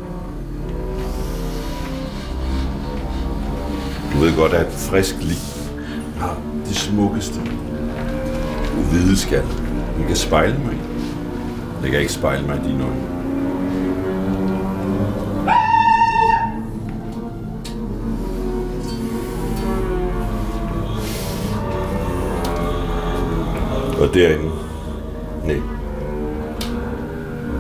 [4.13, 5.69] Du ved godt, at et frisk liv
[6.19, 7.41] har det smukkeste
[8.91, 9.43] hvide skal.
[9.97, 10.77] Den kan spejle mig
[11.83, 13.18] Den kan ikke spejle mig i dine øjne.
[24.09, 24.51] Og derinde,
[25.45, 25.61] nej,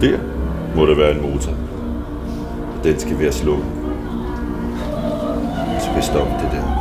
[0.01, 0.19] der
[0.77, 1.53] må der være en motor.
[2.85, 3.67] Den skal være slukket.
[5.81, 6.79] Så vi det der.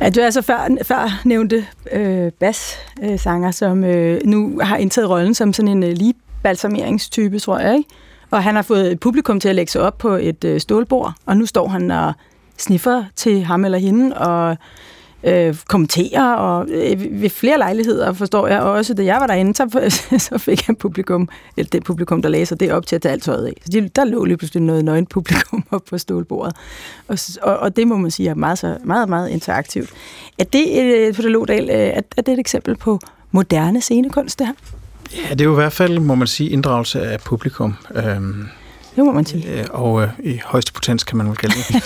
[0.00, 5.34] Ja, du er altså før, før nævnte øh, bas-sanger, som øh, nu har indtaget rollen
[5.34, 7.88] som sådan en øh, lige balsameringstype, tror jeg, ikke?
[8.30, 11.12] Og han har fået et publikum til at lægge sig op på et øh, stålbord,
[11.26, 12.12] og nu står han og
[12.58, 14.56] sniffer til ham eller hende, og
[15.26, 19.54] øh, kommenterer, og øh, ved flere lejligheder, forstår jeg, og også da jeg var derinde,
[19.54, 19.90] så,
[20.30, 23.22] så fik han publikum, eller det publikum, der læser det op til at tage alt
[23.22, 23.52] tøjet af.
[23.64, 26.56] Så de, der lå lige pludselig noget nøgen publikum op på stålbordet.
[27.08, 29.90] Og, og, og det må man sige er meget, så, meget, meget interaktivt.
[30.38, 34.46] Er det, øh, Peter Lodal, øh, er, er det et eksempel på moderne scenekunst, det
[34.46, 34.54] her?
[35.16, 37.74] ja, det er jo i hvert fald, må man sige, inddragelse af publikum.
[37.94, 38.48] Øhm,
[38.96, 39.60] Det må man sige.
[39.60, 41.82] øh, og øh, i højeste potens, kan man vel kalde det.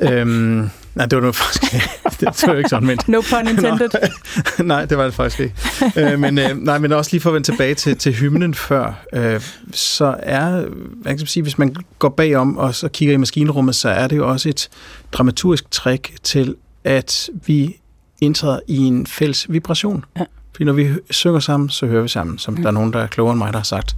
[0.12, 1.72] øhm, nej, det var nu faktisk
[2.20, 3.90] det var jo ikke sådan, men No pun intended.
[4.64, 5.54] nej, det var det faktisk ikke.
[5.96, 9.04] øh, men, øh, nej, men også lige for at vende tilbage til, til hymnen før,
[9.12, 9.40] øh,
[9.72, 13.74] så er, hvad kan man sige, hvis man går bagom og så kigger i maskinrummet,
[13.74, 14.68] så er det jo også et
[15.12, 17.76] dramaturgisk trick til, at vi
[18.20, 20.04] indtræder i en fælles vibration.
[20.18, 20.24] Ja.
[20.52, 22.62] Fordi når vi synger sammen, så hører vi sammen, som mm.
[22.62, 23.96] der er nogen, der er klogere end mig, der har sagt.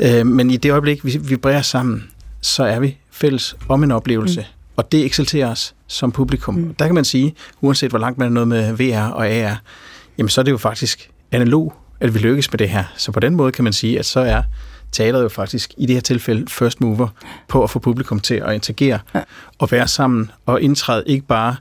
[0.00, 2.04] Øh, men i det øjeblik, vi vibrerer sammen,
[2.40, 4.40] så er vi fælles om en oplevelse.
[4.40, 4.46] Mm.
[4.76, 6.54] Og det eksalterer os som publikum.
[6.54, 6.74] Mm.
[6.74, 9.56] Der kan man sige, uanset hvor langt man er noget med VR og AR,
[10.18, 12.84] jamen så er det jo faktisk analog, at vi lykkes med det her.
[12.96, 14.42] Så på den måde kan man sige, at så er
[14.92, 17.08] teateret jo faktisk i det her tilfælde first mover
[17.48, 19.20] på at få publikum til at interagere ja.
[19.58, 21.56] og være sammen og indtræde ikke bare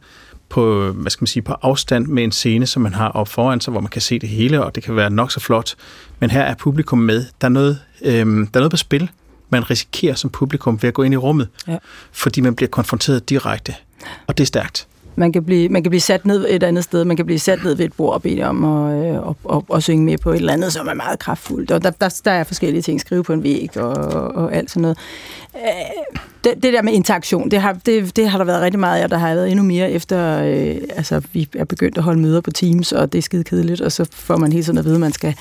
[0.50, 3.62] på, hvad skal man sige, på afstand med en scene, som man har op foran
[3.62, 5.76] sig, hvor man kan se det hele, og det kan være nok så flot.
[6.20, 7.26] Men her er publikum med.
[7.42, 9.10] Der er noget, øhm, der er noget på spil,
[9.50, 11.78] man risikerer som publikum ved at gå ind i rummet, ja.
[12.12, 13.76] fordi man bliver konfronteret direkte.
[14.28, 14.88] Og det er stærkt.
[15.20, 17.64] Man kan, blive, man kan blive sat ned et andet sted, man kan blive sat
[17.64, 20.32] ned ved et bord og bede om at øh, og, og, og synge med på
[20.32, 21.72] et eller andet, som er meget kraftfuldt.
[21.72, 23.94] Og der, der, der er forskellige ting, skrive på en væg og,
[24.36, 24.98] og alt sådan noget.
[25.56, 25.62] Øh,
[26.44, 29.10] det, det der med interaktion, det har, det, det har der været rigtig meget af,
[29.10, 32.52] der har været endnu mere efter, øh, altså vi er begyndt at holde møder på
[32.52, 35.02] Teams, og det er skide kedeligt, og så får man hele tiden at vide, at
[35.02, 35.36] man skal,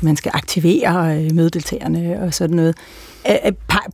[0.00, 2.76] man skal aktivere øh, mødedeltagerne og sådan noget.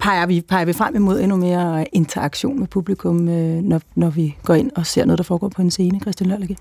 [0.00, 4.36] Peger vi, peger vi frem imod endnu mere interaktion med publikum, øh, når, når vi
[4.42, 6.56] går ind og ser noget, der foregår på en scene, Christian Lørlægge?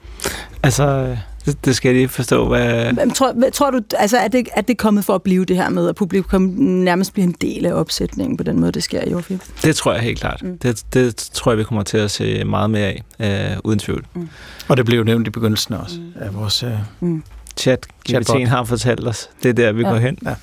[0.63, 2.93] Altså, det, det skal jeg lige forstå, hvad...
[2.93, 5.69] Men, tror, tror du, altså, er det, er det kommet for at blive det her
[5.69, 9.13] med, at publikum nærmest bliver en del af opsætningen på den måde, det sker i
[9.13, 9.39] Orfilm?
[9.63, 10.43] Det tror jeg helt klart.
[10.43, 10.58] Mm.
[10.58, 14.06] Det, det tror jeg, vi kommer til at se meget mere af, uh, uden tvivl.
[14.13, 14.30] Mm.
[14.67, 16.12] Og det blev jo nævnt i begyndelsen også mm.
[16.15, 16.63] af vores...
[16.63, 17.23] Uh, mm.
[17.58, 19.30] Chat, GPT har fortalt os.
[19.43, 19.89] Det er der, vi ja.
[19.89, 20.17] går hen.
[20.25, 20.36] Ja.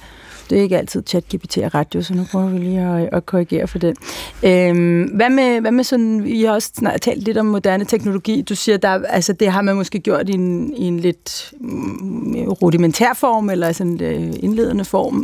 [0.50, 3.66] Det er ikke altid ChatGPT og radio, så nu prøver vi lige at, at korrigere
[3.66, 3.96] for den.
[4.42, 8.42] Øhm, hvad, med, hvad med sådan, I har også snart talt lidt om moderne teknologi.
[8.42, 12.34] Du siger, der, altså, det har man måske gjort i en, i en lidt mm,
[12.34, 15.16] rudimentær form, eller sådan en indledende form.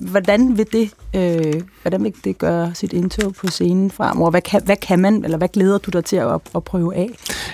[0.00, 4.30] Hvordan vil det, øh, hvordan vil det gøre sit indtog på scenen fremover?
[4.30, 7.10] Hvad kan, hvad kan man, eller hvad glæder du dig til at, at prøve af?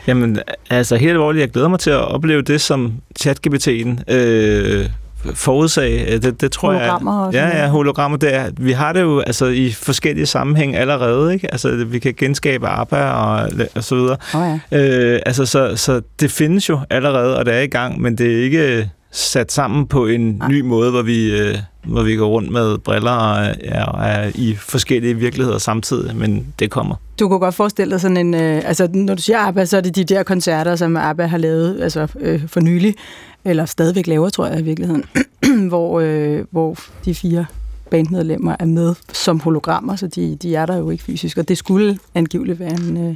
[0.07, 0.39] Jamen,
[0.71, 4.89] altså helt alvorligt, jeg glæder mig til at opleve det, som ChatGPT'en øh,
[5.35, 6.19] forudsag.
[6.23, 7.53] Det, det tror hologrammer jeg.
[7.55, 8.19] Ja, ja, hologrammer.
[8.19, 11.35] Det er, vi har det jo altså, i forskellige sammenhæng allerede.
[11.35, 11.53] Ikke?
[11.53, 14.17] Altså, vi kan genskabe ABBA og, og så videre.
[14.35, 15.15] Oh, ja.
[15.15, 18.39] øh, altså, så, så det findes jo allerede, og det er i gang, men det
[18.39, 20.49] er ikke sat sammen på en Nej.
[20.49, 24.31] ny måde, hvor vi, øh, hvor vi går rundt med briller og ja, og er
[24.35, 26.95] i forskellige virkeligheder samtidig, men det kommer.
[27.19, 29.81] Du kunne godt forestille dig sådan en, øh, altså når du siger ABBA, så er
[29.81, 32.95] det de der koncerter, som ABBA har lavet altså, øh, for nylig,
[33.44, 35.05] eller stadigvæk laver, tror jeg i virkeligheden,
[35.68, 37.46] hvor, øh, hvor de fire
[37.90, 41.59] bandmedlemmer er med som hologrammer, så de, de er der jo ikke fysisk, og det
[41.59, 43.14] skulle angiveligt være en, øh,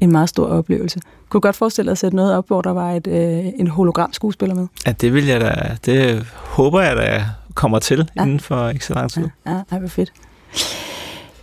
[0.00, 1.00] en meget stor oplevelse.
[1.28, 3.66] Kunne du godt forestille dig at sætte noget op, hvor der var et, øh, en
[3.66, 4.66] hologram-skuespiller med?
[4.86, 8.22] Ja, det vil jeg da, det håber jeg da kommer til ja.
[8.22, 9.28] inden for ikke så lang tid.
[9.46, 10.12] Ja, ja hvor fedt.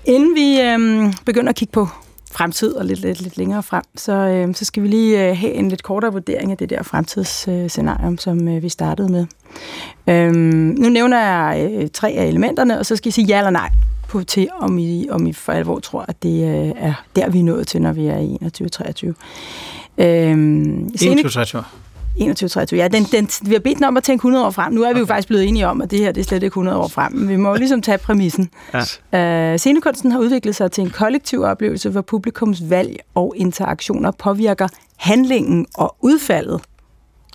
[0.06, 1.88] Inden vi øh, begynder at kigge på
[2.32, 5.54] fremtid og lidt, lidt, lidt længere frem, så, øh, så skal vi lige øh, have
[5.54, 9.26] en lidt kortere vurdering af det der fremtidsscenarium, øh, som øh, vi startede med.
[10.08, 13.52] Øh, nu nævner jeg øh, tre af elementerne, og så skal I sige ja eller
[13.52, 13.70] nej
[14.08, 17.40] på til, om I, om I for alvor tror, at det øh, er der, vi
[17.40, 19.14] er nået til, når vi er i 2021-23.
[19.98, 21.64] Øh, 2023?
[22.18, 22.80] 21, 23.
[22.80, 24.74] Ja, den, den, vi har bedt den om at tænke 100 år frem.
[24.74, 25.00] Nu er vi okay.
[25.00, 27.14] jo faktisk blevet enige om, at det her det er slet ikke 100 år frem.
[27.14, 28.50] Men vi må jo ligesom tage præmissen.
[29.14, 29.52] Ja.
[29.52, 34.68] Øh, scenekunsten har udviklet sig til en kollektiv oplevelse, hvor publikums valg og interaktioner påvirker
[34.98, 36.62] handlingen og udfaldet.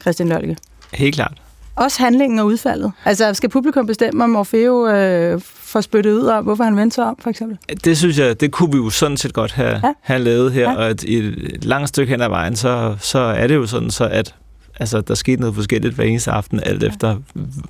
[0.02, 0.56] Christian Lølke.
[0.92, 1.42] Helt klart.
[1.76, 2.92] Også handlingen og udfaldet.
[3.04, 7.04] Altså, skal publikum bestemme, om Morfeo øh, får spyttet ud om, hvorfor han vendte sig
[7.04, 7.58] om, for eksempel?
[7.84, 9.92] Det synes jeg, det kunne vi jo sådan set godt have, ja.
[10.00, 10.76] have lavet her, ja.
[10.76, 13.90] og at i et langt stykke hen ad vejen, så, så er det jo sådan
[13.90, 14.34] så, at
[14.82, 17.16] altså, der skete noget forskelligt hver eneste aften, alt efter,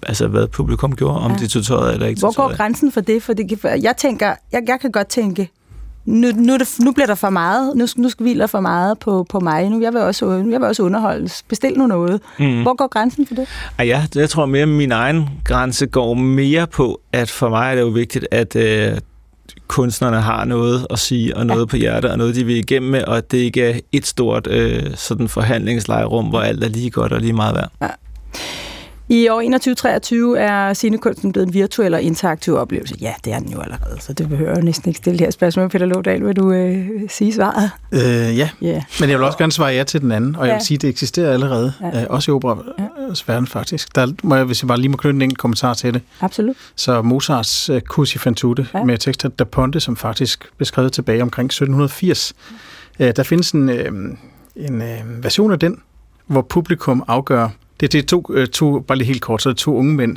[0.02, 1.36] altså, hvad publikum gjorde, om ja.
[1.36, 3.22] de tog tøjet eller ikke Hvor går grænsen for det?
[3.22, 5.50] For det, jeg tænker, jeg, jeg kan godt tænke,
[6.04, 9.40] nu, nu, det, nu bliver der for meget, nu, nu hviler for meget på, på
[9.40, 11.42] mig, nu jeg vil også, jeg vil også underholdes.
[11.48, 12.20] Bestil nu noget.
[12.38, 12.62] Mm.
[12.62, 13.48] Hvor går grænsen for det?
[13.78, 17.70] Ah, ja, jeg tror mere, at min egen grænse går mere på, at for mig
[17.70, 18.98] er det jo vigtigt, at øh,
[19.72, 21.66] kunstnerne har noget at sige, og noget ja.
[21.66, 24.46] på hjertet, og noget, de vil igennem med, og at det ikke er et stort
[24.46, 27.70] øh, sådan forhandlingslejrum, hvor alt er lige godt og lige meget værd.
[27.82, 27.88] Ja.
[29.12, 32.94] I år 2023 er scenekunsten blevet en virtuel og interaktiv oplevelse.
[33.00, 35.30] Ja, det er den jo allerede, så det behøver jeg næsten ikke stille det her
[35.30, 35.68] spørgsmål.
[35.68, 37.70] Peter Lodal, vil du øh, sige svaret?
[37.92, 38.82] Øh, ja, yeah.
[39.00, 40.52] men jeg vil også gerne svare ja til den anden, og ja.
[40.52, 42.02] jeg vil sige, at det eksisterer allerede, ja.
[42.02, 43.32] øh, også i operas ja.
[43.32, 43.94] verden faktisk.
[43.94, 46.02] Der må jeg, hvis jeg bare lige må knytte en kommentar til det.
[46.20, 46.56] Absolut.
[46.76, 48.84] Så Mozarts uh, Cussi fan tutte ja.
[48.84, 52.34] med tekster Da Ponte, som faktisk blev skrevet tilbage omkring 1780.
[53.00, 53.76] Uh, der findes en, uh,
[54.56, 55.80] en uh, version af den,
[56.26, 57.48] hvor publikum afgør,
[57.82, 59.94] det, det er to, øh, to, bare lige helt kort, så er det to unge
[59.94, 60.16] mænd,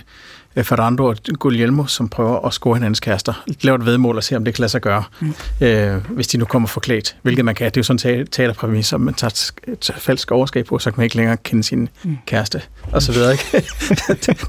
[0.56, 3.44] øh, Ferrando og Guglielmo, som prøver at score hinandens kærester.
[3.62, 5.34] Laver et vedmål og se, om det kan lade sig gøre, mm.
[5.62, 7.16] øh, hvis de nu kommer forklædt.
[7.22, 7.66] Hvilket man kan.
[7.66, 10.98] Det er jo sådan en talerpræmis, om man tager et falsk overskab på, så kan
[10.98, 12.18] man ikke længere kende sin mm.
[12.26, 13.32] kæreste, og så videre.
[13.32, 13.44] Ikke?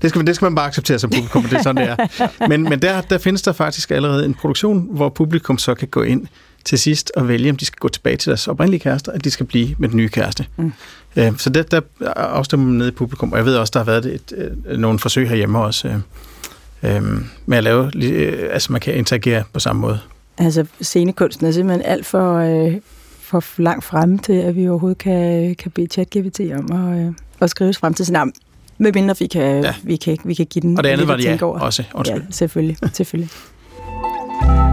[0.03, 2.49] det, skal, det skal man bare acceptere som publikum, det er sådan, det er.
[2.49, 6.03] Men, men der, der findes der faktisk allerede en produktion, hvor publikum så kan gå
[6.03, 6.27] ind
[6.65, 9.31] til sidst at vælge, om de skal gå tilbage til deres oprindelige kærester, at de
[9.31, 10.47] skal blive med den nye kæreste.
[10.57, 10.73] Mm.
[11.17, 11.81] Øh, så der, der
[12.17, 14.33] afstemmer man ned i publikum, og jeg ved også, der har været et,
[14.69, 17.03] et, nogle forsøg herhjemme også, øh, øh,
[17.47, 19.99] med at lave, øh, altså man kan interagere på samme måde.
[20.39, 22.75] Altså scenekunsten er simpelthen alt for, øh,
[23.21, 27.51] for langt frem til, at vi overhovedet kan, kan bede ChatGPT om at, øh, at
[27.51, 28.33] skrives frem til sin navn.
[28.79, 29.75] Med mindre vi kan, ja.
[29.83, 31.61] vi kan, vi kan give den Og det andet var det ja, over.
[31.61, 31.83] også.
[31.95, 32.23] Undskyld.
[32.23, 32.77] Ja, selvfølgelig.
[32.93, 33.31] selvfølgelig.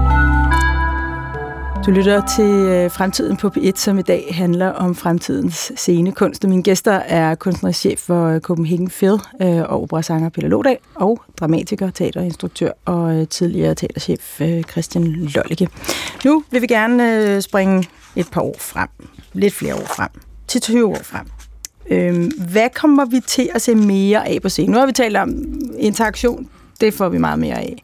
[1.85, 6.47] Du lytter til øh, Fremtiden på P1, som i dag handler om fremtidens scenekunst.
[6.47, 11.21] Mine gæster er kunstnerisk chef for øh, Copenhagen Phil øh, og operasanger Peter Lodal og
[11.39, 14.41] dramatiker, teaterinstruktør og tidligere teaterchef
[14.71, 15.67] Christian Lollicke.
[16.25, 17.83] Nu vil vi gerne springe
[18.15, 18.89] et par år frem,
[19.33, 20.09] lidt flere år frem,
[20.47, 21.25] til 20 år frem.
[21.89, 24.71] Øhm, hvad kommer vi til at se mere af på scenen?
[24.71, 25.29] Nu har vi talt om
[25.77, 26.49] interaktion,
[26.81, 27.83] det får vi meget mere af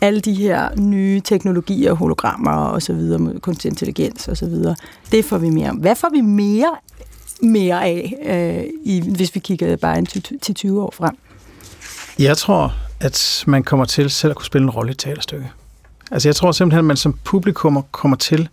[0.00, 4.76] alle de her nye teknologier, hologrammer og så videre, kunstig intelligens og så videre,
[5.12, 6.76] det får vi mere Hvad får vi mere,
[7.42, 11.16] mere af, øh, i, hvis vi kigger bare en til 20 år frem?
[12.18, 15.50] Jeg tror, at man kommer til selv at kunne spille en rolle i et teaterstykke.
[16.10, 18.48] Altså jeg tror simpelthen, at man som publikum kommer til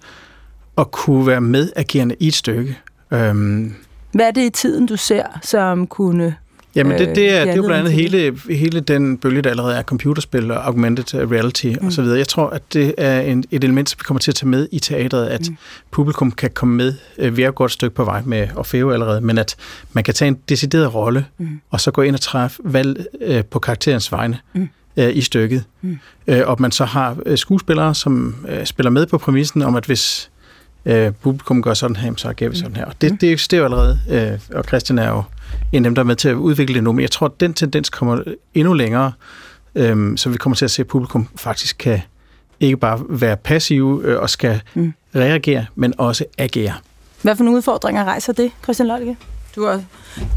[0.78, 2.78] at kunne være medagerende i et stykke.
[3.12, 3.76] Øhm,
[4.12, 6.36] Hvad er det i tiden, du ser, som kunne
[6.76, 9.50] Jamen det, det, er, øh, det er jo blandt andet hele, hele den bølge, der
[9.50, 11.88] allerede er computerspil og augmented reality mm.
[11.88, 12.04] osv.
[12.04, 14.68] Jeg tror, at det er en, et element, som vi kommer til at tage med
[14.72, 15.58] i teatret, at mm.
[15.92, 16.94] publikum kan komme med.
[17.18, 19.56] Øh, vi er et godt stykke på vej med Orfeo allerede, men at
[19.94, 21.62] man kan tage en decideret rolle, mm.
[21.70, 24.38] og så gå ind og træffe valg øh, på karakterens vegne.
[24.54, 25.64] Mm i stykket.
[25.82, 26.00] Mm.
[26.46, 30.30] og man så har skuespillere, som spiller med på præmissen om, at hvis
[31.22, 32.86] publikum gør sådan her, så gør vi sådan her.
[32.86, 33.18] Og det, mm.
[33.18, 35.24] det eksisterer jo allerede, og Christian er jo
[35.72, 36.92] en af dem, der er med til at udvikle det nu.
[36.92, 39.12] Men jeg tror, at den tendens kommer endnu længere,
[39.76, 42.02] øhm, så vi kommer til at se, at publikum faktisk kan
[42.60, 44.94] ikke bare være passive øh, og skal mm.
[45.16, 46.74] reagere, men også agere.
[47.22, 49.18] Hvad for nogle udfordringer rejser det, Christian Lolke?
[49.56, 49.80] Du er,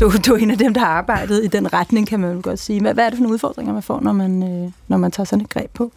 [0.00, 2.42] du, du er en af dem, der har arbejdet i den retning, kan man vel
[2.42, 2.80] godt sige.
[2.80, 5.24] Hvad, hvad er det for nogle udfordringer, man får, når man, øh, når man tager
[5.24, 5.92] sådan et greb på?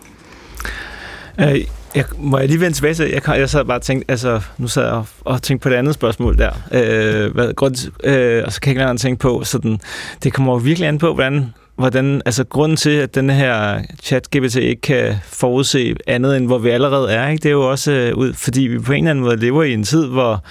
[1.39, 1.61] Øh,
[1.95, 4.67] jeg, må jeg lige vende tilbage til, jeg, jeg sad bare og tænkte, altså, nu
[4.67, 8.53] sad jeg og, og tænkte på det andet spørgsmål der, øh, hvad, grund, øh, og
[8.53, 9.79] så kan jeg ikke lade tænke på, sådan,
[10.23, 14.59] det kommer jo virkelig an på, hvordan, hvordan, altså grunden til, at den her chat-GPT
[14.59, 17.43] ikke kan forudse andet, end hvor vi allerede er, ikke?
[17.43, 19.73] det er jo også øh, ud, fordi vi på en eller anden måde lever i
[19.73, 20.43] en tid, hvor,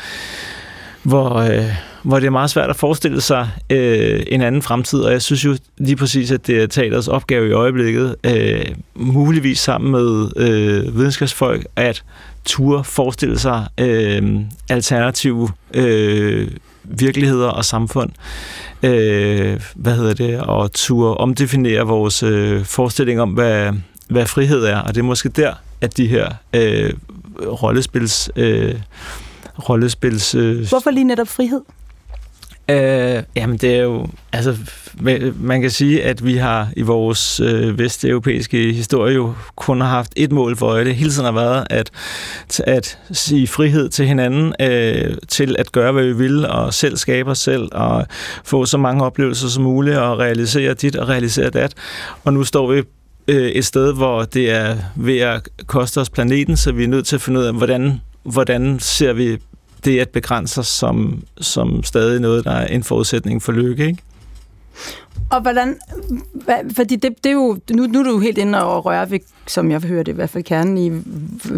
[1.03, 1.75] hvor øh,
[2.09, 5.45] hvor det er meget svært at forestille sig øh, en anden fremtid, og jeg synes
[5.45, 10.97] jo lige præcis, at det er teaters opgave i øjeblikket, øh, muligvis sammen med øh,
[10.97, 12.05] videnskabsfolk, at
[12.45, 16.51] ture forestille sig øh, alternative øh,
[16.85, 18.11] virkeligheder og samfund.
[18.83, 20.41] Øh, hvad hedder det?
[20.41, 23.73] Og ture omdefinere vores øh, forestilling om, hvad,
[24.09, 26.93] hvad frihed er, og det er måske der, at de her øh,
[27.63, 28.31] rollespils...
[28.37, 28.75] Øh,
[29.69, 30.35] rollespils...
[30.35, 31.61] Øh, Hvorfor lige netop frihed?
[32.71, 34.57] Øh, jamen det er jo, altså
[35.41, 40.13] man kan sige, at vi har i vores øh, vesteuropæiske historie jo kun har haft
[40.17, 40.85] et mål for øje.
[40.85, 41.91] Det hele tiden har været at,
[42.59, 47.31] at sige frihed til hinanden, øh, til at gøre, hvad vi vil, og selv skabe
[47.31, 48.07] os selv, og
[48.45, 51.75] få så mange oplevelser som muligt, og realisere dit og realisere dat.
[52.25, 52.83] Og nu står vi
[53.29, 57.07] øh, et sted, hvor det er ved at koste os planeten, så vi er nødt
[57.07, 59.39] til at finde ud af, hvordan, hvordan ser vi
[59.85, 64.03] det at begrænse som, som stadig noget, der er en forudsætning for lykke, ikke?
[65.31, 65.77] Og hvordan,
[66.77, 69.19] fordi det, det er jo, nu, nu er du jo helt inde og røre ved,
[69.47, 70.89] som jeg hører det i hvert fald kernen i,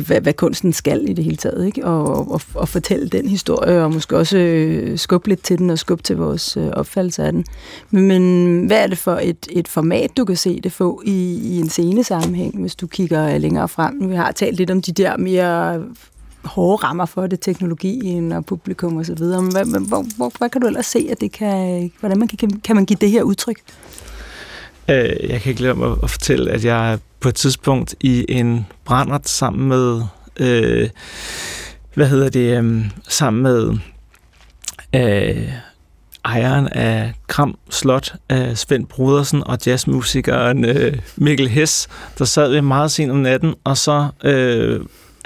[0.06, 1.86] hvad, hvad kunsten skal i det hele taget, ikke?
[1.86, 5.78] Og, og, og fortælle den historie, og måske også øh, skubbe lidt til den, og
[5.78, 7.44] skubbe til vores øh, opfattelse af den.
[7.90, 11.40] Men, men hvad er det for et, et format, du kan se det få i,
[11.42, 14.10] i en scenesammenhæng, hvis du kigger længere frem?
[14.10, 15.82] Vi har talt lidt om de der mere
[16.44, 19.42] hårde rammer for det, teknologien og publikum og så videre.
[19.42, 22.76] Hvad, hvor, hvor, hvad kan du ellers se, at det kan, hvordan man kan, kan
[22.76, 23.60] man give det her udtryk?
[24.88, 29.28] Øh, jeg kan ikke glemme at fortælle, at jeg på et tidspunkt i en brændert
[29.28, 30.02] sammen med,
[30.36, 30.88] øh,
[31.94, 33.78] hvad hedder det, øh, sammen med
[34.94, 35.52] øh,
[36.24, 41.88] ejeren af Kram Slot, øh, Svend Brudersen og jazzmusikeren øh, Mikkel Hess,
[42.18, 44.80] der sad vi meget sent om natten, og så øh,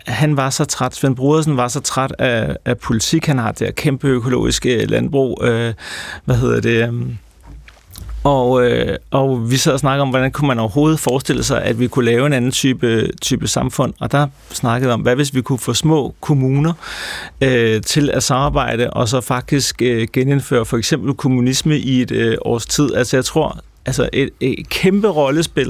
[0.07, 3.27] han var så træt, Svend Brodersen var så træt af, af politik.
[3.27, 5.45] Han har det her kæmpe økologiske øh, landbrug.
[5.45, 5.75] Øh,
[6.25, 6.89] hvad hedder det?
[6.89, 6.93] Øh,
[8.25, 11.81] og, øh, og vi sad og snakkede om, hvordan kunne man overhovedet forestille sig, at
[11.81, 13.95] vi kunne lave en anden type, type samfund.
[14.01, 16.73] Og der snakkede om, hvad hvis vi kunne få små kommuner
[17.41, 22.37] øh, til at samarbejde, og så faktisk øh, genindføre for eksempel kommunisme i et øh,
[22.45, 22.95] års tid.
[22.95, 25.69] Altså jeg tror, altså et, et kæmpe rollespil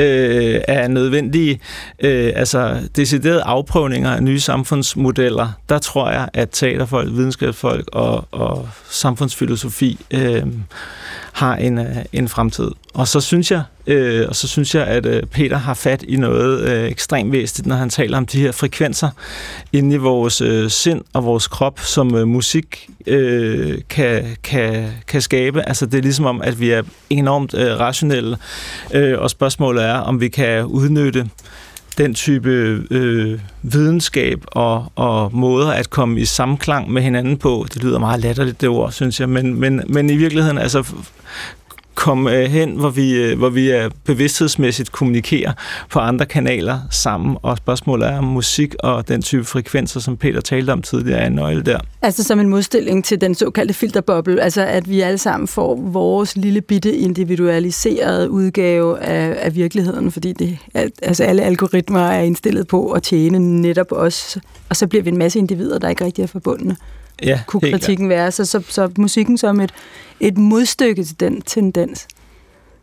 [0.00, 1.60] øh, af nødvendige,
[2.00, 5.48] øh, altså deciderede afprøvninger af nye samfundsmodeller.
[5.68, 10.42] Der tror jeg, at teaterfolk, videnskabsfolk og, og samfundsfilosofi øh,
[11.36, 12.70] har en, øh, en fremtid.
[12.94, 16.16] Og så synes jeg, øh, og så synes jeg, at øh, Peter har fat i
[16.16, 19.10] noget øh, ekstremt væsentligt, når han taler om de her frekvenser
[19.72, 25.22] inde i vores øh, sind og vores krop, som øh, musik øh, kan, kan, kan
[25.22, 25.62] skabe.
[25.62, 28.36] Altså det er ligesom om, at vi er enormt øh, rationelle,
[28.94, 31.28] øh, og spørgsmålet er, om vi kan udnytte
[31.98, 32.50] den type
[32.90, 37.66] øh, videnskab og, og måder at komme i samklang med hinanden på.
[37.74, 40.84] Det lyder meget latterligt, det ord, synes jeg, men, men, men i virkeligheden altså
[41.96, 45.52] komme øh, hen, hvor vi, øh, hvor vi øh, bevidsthedsmæssigt kommunikerer
[45.90, 50.40] på andre kanaler sammen, og spørgsmålet er om musik og den type frekvenser, som Peter
[50.40, 51.78] talte om tidligere, er en nøgle der.
[52.02, 56.36] Altså som en modstilling til den såkaldte filterboble, altså at vi alle sammen får vores
[56.36, 60.58] lille bitte individualiserede udgave af, af virkeligheden, fordi det,
[61.02, 64.38] altså alle algoritmer er indstillet på at tjene netop os,
[64.68, 66.76] og så bliver vi en masse individer, der ikke rigtig er forbundne
[67.22, 68.32] ja, kunne kritikken være.
[68.32, 69.72] Så, så, så musikken som et,
[70.20, 72.06] et modstykke til den tendens.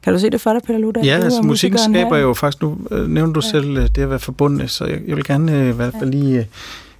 [0.03, 0.99] Kan du se det for dig, Peter Luda?
[1.03, 2.21] Ja, altså musikken skaber her.
[2.23, 3.49] jo faktisk, nu øh, nævner du ja.
[3.49, 6.11] selv øh, det at være forbundet, så jeg, jeg vil gerne øh, i hvert fald
[6.11, 6.47] lige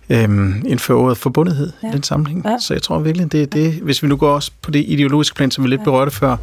[0.10, 1.90] øhm, indføre ordet forbundethed ja.
[1.90, 2.46] i den sammenhæng.
[2.46, 2.58] Ja.
[2.60, 5.36] Så jeg tror virkelig, det er det, hvis vi nu går også på det ideologiske
[5.36, 5.86] plan, som vi lidt ja.
[5.86, 6.38] berørte før,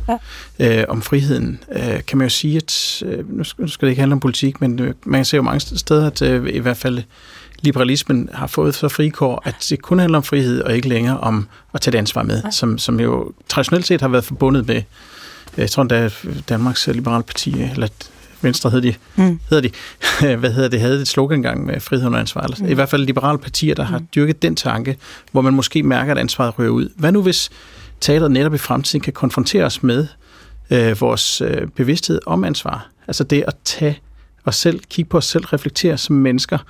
[0.59, 0.80] ja.
[0.80, 4.12] øh, om friheden, øh, kan man jo sige, at øh, nu skal det ikke handle
[4.12, 7.03] om politik, men øh, man kan se jo mange steder, at øh, i hvert fald
[7.63, 11.49] liberalismen har fået så frikår, at det kun handler om frihed, og ikke længere om
[11.75, 14.83] at tage det ansvar med, som, som jo traditionelt set har været forbundet med,
[15.57, 16.11] jeg tror er
[16.49, 17.89] Danmarks Liberale Parti, eller
[18.43, 19.41] Venstre hedder de, mm.
[19.51, 19.69] hedder
[20.21, 22.47] de hvad hedder det, havde et slogan engang med frihed og ansvar.
[22.59, 22.69] Mm.
[22.69, 23.93] I hvert fald liberale partier, der mm.
[23.93, 24.97] har dyrket den tanke,
[25.33, 26.89] hvor man måske mærker, at ansvaret rører ud.
[26.97, 27.51] Hvad nu hvis
[28.01, 30.07] teateret netop i fremtiden kan konfrontere os med
[30.71, 32.89] øh, vores øh, bevidsthed om ansvar?
[33.07, 33.99] Altså det at tage
[34.45, 36.65] os selv, kigge på os selv, reflektere som mennesker, Øh,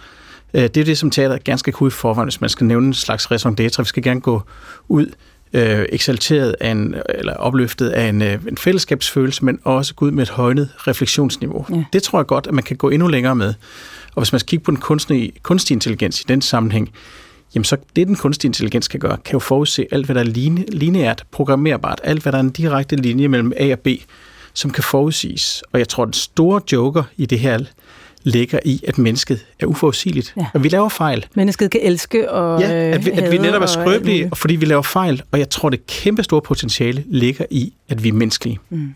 [0.52, 2.94] det er det, som teater gerne skal kunne i forvejen, hvis man skal nævne en
[2.94, 3.82] slags raison d'etre.
[3.82, 4.42] Vi skal gerne gå
[4.88, 5.06] ud
[5.52, 10.10] øh, eksalteret af en, eller opløftet af en, øh, en fællesskabsfølelse, men også gå ud
[10.10, 11.66] med et højnet refleksionsniveau.
[11.70, 11.84] Ja.
[11.92, 13.54] Det tror jeg godt, at man kan gå endnu længere med.
[14.14, 16.90] Og hvis man skal kigge på den kunstige, kunstige intelligens i den sammenhæng,
[17.54, 20.64] jamen så det, den kunstige intelligens kan gøre, kan jo forudse alt, hvad der er
[20.72, 23.88] lineært, programmerbart, alt, hvad der er en direkte linje mellem A og B,
[24.54, 25.62] som kan forudsiges.
[25.72, 27.58] Og jeg tror, den store joker i det her
[28.22, 30.34] ligger i, at mennesket er uforudsigeligt.
[30.36, 30.46] Ja.
[30.54, 31.26] Og vi laver fejl.
[31.34, 34.64] Mennesket kan elske og Ja, at vi, at vi netop er skrøbelige, og fordi vi
[34.64, 35.22] laver fejl.
[35.30, 38.58] Og jeg tror, det kæmpe store potentiale ligger i, at vi er menneskelige.
[38.70, 38.94] Mm.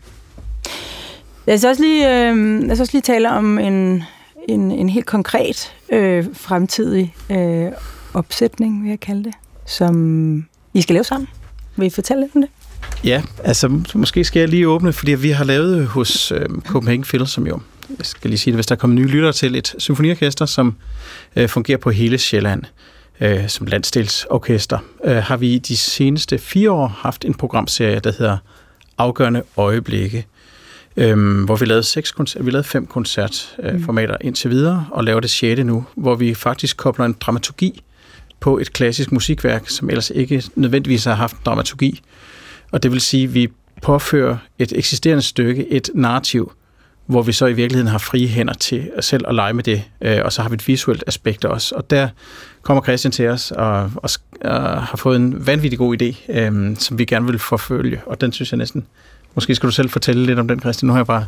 [1.47, 4.03] Lad os også lige, øh, lad os også lige tale om en,
[4.49, 7.67] en, en helt konkret øh, fremtidig øh,
[8.13, 9.33] opsætning, vil jeg kalde det,
[9.65, 11.27] som I skal lave sammen.
[11.75, 12.49] Vil I fortælle lidt om det?
[13.03, 17.27] Ja, altså måske skal jeg lige åbne, fordi vi har lavet hos øh, Copenhagen Phil,
[17.27, 17.59] som jo
[17.97, 20.75] jeg skal lige sige det, hvis der kommer nye lyttere til, et symfoniorkester, som
[21.35, 22.63] øh, fungerer på hele Sjælland
[23.21, 28.37] øh, som landsdelsorkester, øh, har vi de seneste fire år haft en programserie, der hedder
[28.97, 30.25] Afgørende Øjeblikke,
[30.97, 35.19] øh, hvor vi lavede, seks koncer- vi lavede fem koncertformater øh, indtil videre, og laver
[35.19, 37.83] det sjette nu, hvor vi faktisk kobler en dramaturgi
[38.39, 42.01] på et klassisk musikværk, som ellers ikke nødvendigvis har haft en dramaturgi.
[42.71, 43.49] Og det vil sige, at vi
[43.81, 46.51] påfører et eksisterende stykke, et narrativ,
[47.05, 50.19] hvor vi så i virkeligheden har frie hænder til selv at lege med det, øh,
[50.25, 51.75] og så har vi et visuelt aspekt også.
[51.75, 52.09] Og der
[52.61, 54.09] kommer Christian til os og, og,
[54.41, 58.31] og har fået en vanvittig god idé, øh, som vi gerne vil forfølge, og den
[58.31, 58.85] synes jeg næsten...
[59.35, 60.87] Måske skal du selv fortælle lidt om den, Christian.
[60.87, 61.25] Nu har jeg bare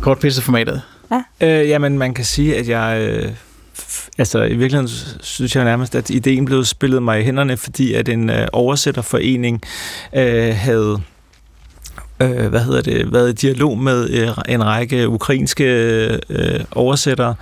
[0.00, 0.82] kort pisset formatet.
[1.10, 1.22] Ja.
[1.62, 3.00] Øh, jamen, man kan sige, at jeg...
[3.00, 3.32] Øh,
[4.18, 4.88] altså, i virkeligheden
[5.20, 9.62] synes jeg nærmest, at ideen blev spillet mig i hænderne, fordi at en øh, oversætterforening
[10.16, 11.00] øh, havde
[12.20, 15.64] øh, hvad hedder det, været i dialog med øh, en række ukrainske
[16.30, 17.34] øh, oversættere,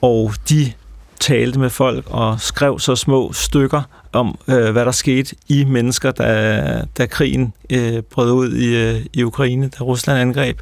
[0.00, 0.72] og de
[1.20, 6.10] talte med folk og skrev så små stykker om, øh, hvad der skete i mennesker,
[6.10, 10.58] da, da krigen øh, brød ud i, øh, i Ukraine, da Rusland angreb.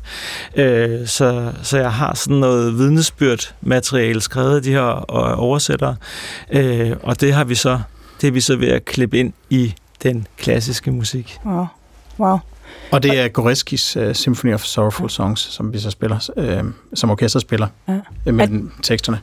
[0.57, 5.97] Øh, så, så jeg har sådan noget vidnesbyrd materiale skrevet af de her øh, oversættere,
[6.53, 7.81] øh, og det har vi så
[8.21, 11.39] det er vi så ved at klippe ind i den klassiske musik.
[11.47, 11.67] Wow.
[12.19, 12.39] wow.
[12.91, 17.11] Og det er Goreskis uh, Symphony of Sorrowful Songs, som vi så spiller, uh, som
[17.11, 17.99] orkester spiller, ja.
[18.27, 19.21] Øh, med er, teksterne.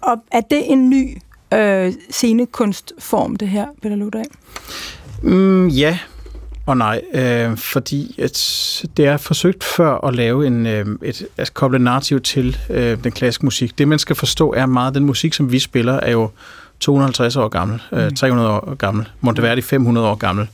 [0.00, 1.16] Og er det en ny
[1.54, 4.24] uh, scenekunstform, det her, Peter Ludag?
[5.22, 5.98] Mm, ja
[6.66, 11.54] og nej, øh, fordi at det er forsøgt før at lave en, øh, et, at
[11.54, 13.78] koble narrativ til øh, den klassiske musik.
[13.78, 16.30] Det man skal forstå er meget, den musik, som vi spiller, er jo
[16.80, 20.48] 250 år gammel, øh, 300 år gammel, Monteverdi 500 år gammel.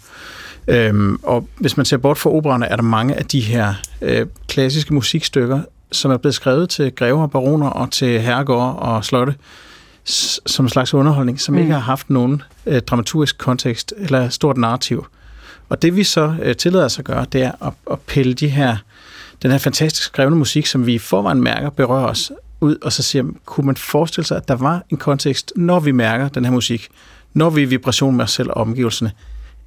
[0.68, 4.26] Øhm, og hvis man ser bort fra opererne, er der mange af de her øh,
[4.48, 5.60] klassiske musikstykker,
[5.92, 9.34] som er blevet skrevet til grever og baroner og til herregårde og slotte,
[10.08, 11.60] s- som en slags underholdning, som mm.
[11.60, 15.06] ikke har haft nogen øh, dramaturgisk kontekst eller stort narrativ.
[15.68, 18.48] Og det vi så øh, tillader os at gøre, det er at, at pille de
[18.48, 18.76] her,
[19.42, 23.02] den her fantastisk skrevne musik, som vi i forvejen mærker, berører os ud, og så
[23.02, 26.52] siger, kunne man forestille sig, at der var en kontekst, når vi mærker den her
[26.52, 26.88] musik,
[27.34, 29.12] når vi er i vibration med os selv og omgivelsene,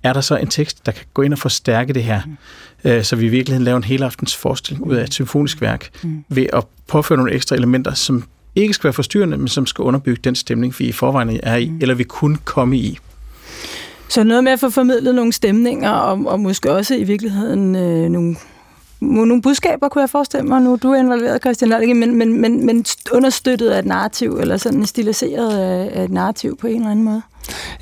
[0.05, 2.91] er der så en tekst, der kan gå ind og forstærke det her, mm.
[2.91, 6.23] øh, så vi i virkeligheden laver en helaftens forestilling ud af et symfonisk værk, mm.
[6.29, 8.23] ved at påføre nogle ekstra elementer, som
[8.55, 11.69] ikke skal være forstyrrende, men som skal underbygge den stemning, vi i forvejen er i,
[11.69, 11.77] mm.
[11.81, 12.99] eller vi kunne komme i.
[14.07, 18.09] Så noget med at få formidlet nogle stemninger, og, og måske også i virkeligheden øh,
[18.09, 18.35] nogle,
[18.99, 22.65] nogle budskaber, kunne jeg forestille mig, nu du er involveret, Christian Lollicke, men, men, men,
[22.65, 26.91] men understøttet af et narrativ, eller sådan stiliseret af, af et narrativ på en eller
[26.91, 27.21] anden måde.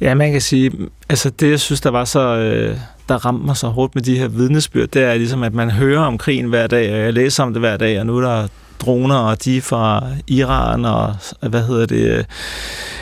[0.01, 0.71] Ja, man kan sige,
[1.09, 2.77] altså det, jeg synes, der var så, øh,
[3.09, 6.01] der ramte mig så hårdt med de her vidnesbyrd, det er ligesom, at man hører
[6.01, 8.47] om krigen hver dag, og jeg læser om det hver dag, og nu er der
[8.79, 12.23] droner, og de er fra Iran, og hvad hedder det, øh,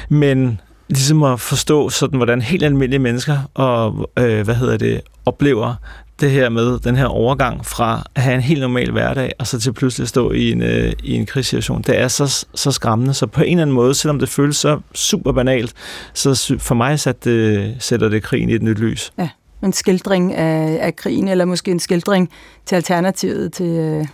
[0.09, 0.59] men
[0.89, 5.75] ligesom at forstå sådan, hvordan helt almindelige mennesker og, øh, hvad hedder det, oplever
[6.21, 9.59] det her med den her overgang fra at have en helt normal hverdag, og så
[9.59, 11.81] til pludselig at stå i en, øh, i en krigssituation.
[11.81, 14.79] Det er så, så skræmmende, så på en eller anden måde, selvom det føles så
[14.93, 15.73] super banalt,
[16.13, 19.13] så for mig sat det, sætter det krigen i et nyt lys.
[19.17, 19.29] Ja,
[19.63, 22.29] en skildring af, af krigen, eller måske en skildring
[22.65, 24.05] til alternativet til, øh,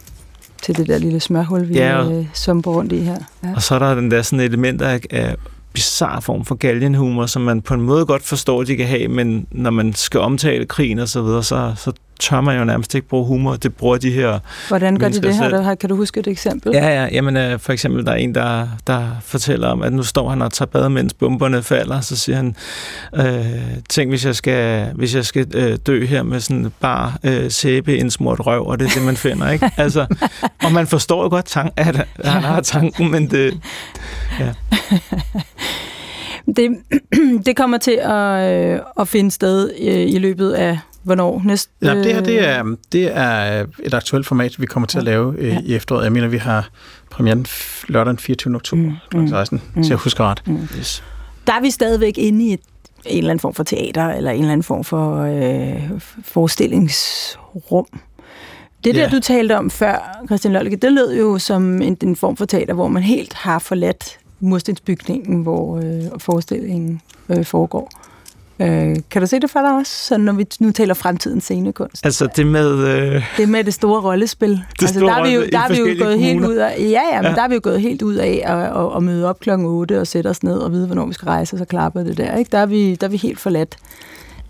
[0.64, 3.18] til det der lille smørhul, vi ja, og- øh, sumper rundt i her.
[3.44, 3.50] Ja.
[3.56, 5.36] Og så er der den der sådan element af, af
[5.74, 9.48] bizarre form for galgenhumor, som man på en måde godt forstår, de kan have, men
[9.52, 13.08] når man skal omtale krigen og så videre, så, så tør man jo nærmest ikke
[13.08, 13.56] bruge humor.
[13.56, 15.50] Det bruger de her Hvordan gør de det her?
[15.50, 16.72] Der, kan du huske et eksempel?
[16.74, 17.08] Ja, ja.
[17.12, 20.42] Jamen, øh, for eksempel, der er en, der, der fortæller om, at nu står han
[20.42, 22.02] og tager bad, mens bomberne falder.
[22.02, 22.56] Så siger han,
[23.16, 23.46] øh,
[23.90, 27.98] tænk, hvis jeg skal, hvis jeg skal øh, dø her med sådan bare øh, sæbe
[27.98, 29.72] indsmurt røv, og det er det, man finder, ikke?
[29.78, 30.06] Altså,
[30.64, 33.60] og man forstår jo godt, tank, at han har tanken, men det...
[36.56, 36.78] Det,
[37.46, 41.42] det kommer til at, øh, at finde sted øh, i løbet af hvornår?
[41.46, 45.04] Næste, Ja, det her det er, det er et aktuelt format, vi kommer til at
[45.04, 45.60] lave øh, Ja.
[45.66, 46.04] i efteråret.
[46.04, 46.70] Jeg mener, vi har
[47.12, 47.46] premieren
[47.88, 48.56] lørdag den 24.
[48.56, 49.18] oktober Mm, kl.
[49.18, 49.84] mm, 16, mm.
[49.84, 50.44] til at huske ret.
[50.80, 51.04] Yes.
[51.48, 52.60] Der er vi stadigvæk inde i et,
[53.06, 57.86] en eller anden form for teater, eller en eller anden form for øh, forestillingsrum.
[58.84, 59.10] Det der, Ja.
[59.10, 62.74] du talte om før, Christian Lolke, det lød jo som en, en form for teater,
[62.74, 67.92] hvor man helt har forladt murstensbygningen, hvor øh, forestillingen øh, foregår.
[68.60, 72.06] Øh, kan du se det for dig også, så når vi nu taler fremtidens scenekunst?
[72.06, 72.78] Altså det med...
[72.78, 74.50] Øh, Det med det store rollespil.
[74.52, 76.50] Det altså, store der er vi jo, der er vi jo gået helt kommuner.
[76.50, 77.36] ud af, ja, ja, men Ja.
[77.36, 80.00] der er vi jo gået helt ud af at, at, at møde op klokken 8
[80.02, 82.36] og sætte os ned og vide, hvornår vi skal rejse, og så klapper det der.
[82.38, 82.50] Ikke?
[82.52, 83.76] Der, er vi, der er vi helt forladt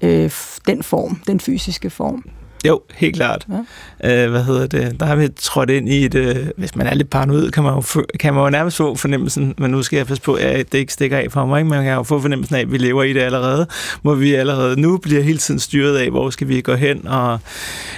[0.02, 0.32] øh,
[0.68, 2.24] den form, den fysiske form.
[2.68, 3.48] Jo, helt klart.
[4.04, 4.24] Ja.
[4.26, 5.00] Øh, hvad hedder det?
[5.00, 6.16] Der har vi trådt ind i et...
[6.16, 9.54] Øh, hvis man er lidt paranoid, kan man, jo kan man jo nærmest få fornemmelsen,
[9.58, 11.70] men nu skal jeg passe på, at det ikke stikker af for mig, ikke?
[11.70, 13.68] man kan jo få fornemmelsen af, at vi lever i det allerede,
[14.02, 17.40] hvor vi allerede nu bliver hele tiden styret af, hvor skal vi gå hen, og...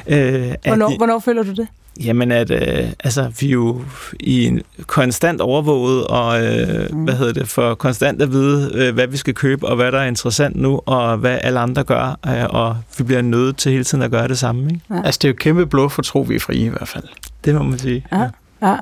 [0.07, 1.67] Øh, Hvornår, de- hvornår føler du det?
[2.03, 3.81] Jamen, at øh, altså, vi er jo
[4.19, 7.03] i en konstant overvåget, og øh, mm.
[7.03, 9.99] hvad hedder det, for konstant at vide, øh, hvad vi skal købe, og hvad der
[9.99, 13.83] er interessant nu, og hvad alle andre gør, øh, og vi bliver nødt til hele
[13.83, 14.63] tiden at gøre det samme.
[14.63, 14.81] Ikke?
[14.89, 15.01] Ja.
[15.05, 17.03] Altså, det er jo kæmpe blå for tro, vi er frie i hvert fald.
[17.45, 18.05] Det må man sige.
[18.11, 18.29] Ja.
[18.61, 18.75] ja.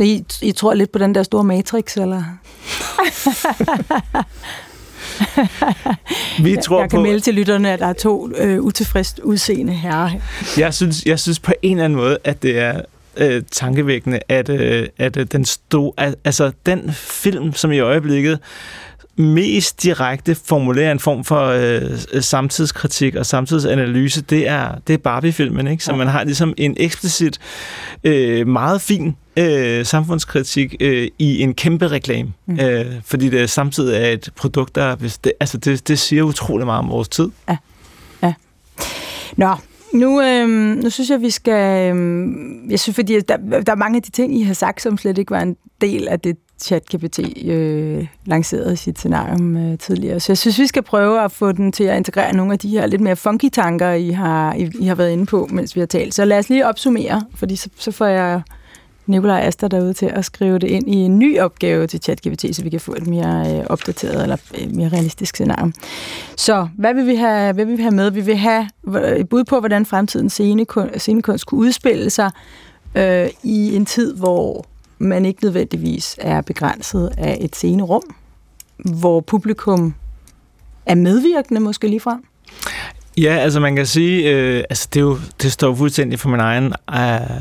[0.00, 2.22] I, I tror lidt på den der store matrix, eller?
[6.44, 9.72] Vi tror jeg kan på, melde til lytterne, at der er to øh, utilfredst udseende
[9.72, 10.10] herrer.
[10.58, 12.80] jeg, synes, jeg synes på en eller anden måde, at det er
[13.16, 18.38] øh, tankevækkende, at, øh, at øh, den store, al- altså den film, som i øjeblikket
[19.16, 25.66] mest direkte formulerer en form for øh, samtidskritik og samtidsanalyse, det er, det er Barbie-filmen,
[25.66, 25.84] ikke?
[25.84, 27.38] Så man har ligesom en eksplicit,
[28.04, 32.32] øh, meget fin øh, samfundskritik øh, i en kæmpe reklame.
[32.46, 32.60] Mm.
[32.60, 34.94] Øh, fordi det samtidig er et produkt, der...
[34.94, 37.28] Det, altså det, det siger utrolig meget om vores tid.
[39.36, 39.54] Nå,
[39.92, 41.90] nu, øhm, nu synes jeg, vi skal...
[41.90, 44.98] Øhm, jeg synes, fordi der, der er mange af de ting, I har sagt, som
[44.98, 50.20] slet ikke var en del af det, ChatGPT øh, lancerede sit scenarium øh, tidligere.
[50.20, 52.68] Så jeg synes, vi skal prøve at få den til at integrere nogle af de
[52.68, 55.80] her lidt mere funky tanker, I har, I, I har været inde på, mens vi
[55.80, 56.14] har talt.
[56.14, 58.42] Så lad os lige opsummere, fordi så, så får jeg
[59.08, 62.62] Nikolaj Aster derude til at skrive det ind i en ny opgave til ChatGPT, så
[62.62, 65.72] vi kan få et mere øh, opdateret eller øh, mere realistisk scenarie.
[66.36, 68.10] Så hvad vil vi have, hvad vil vi have med?
[68.10, 72.30] Vi vil have øh, et bud på, hvordan fremtidens scenekunst, scenekunst kunne udspille sig
[72.94, 74.66] øh, i en tid, hvor
[74.98, 78.02] man ikke nødvendigvis er begrænset af et scenerum,
[78.76, 79.94] hvor publikum
[80.86, 82.24] er medvirkende måske lige frem.
[83.20, 86.40] Ja, altså man kan sige, øh, altså det, er jo, det står fuldstændig for min
[86.40, 86.72] egen øh,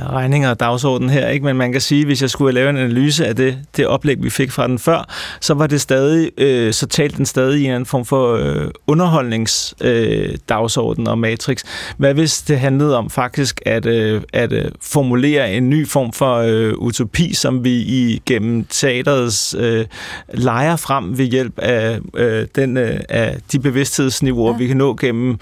[0.10, 1.46] regning og dagsorden her, ikke?
[1.46, 4.30] men man kan sige, hvis jeg skulle lave en analyse af det, det oplæg, vi
[4.30, 7.86] fik fra den før, så var det stadig, øh, så talte den stadig i en
[7.86, 11.64] form for øh, underholdningsdagsorden øh, og matrix.
[11.98, 16.36] Hvad hvis det handlede om faktisk at, øh, at øh, formulere en ny form for
[16.36, 19.86] øh, utopi, som vi i gennem teaterets øh,
[20.34, 24.58] leger frem ved hjælp af, øh, den, øh, af de bevidsthedsniveauer, ja.
[24.58, 25.38] vi kan nå gennem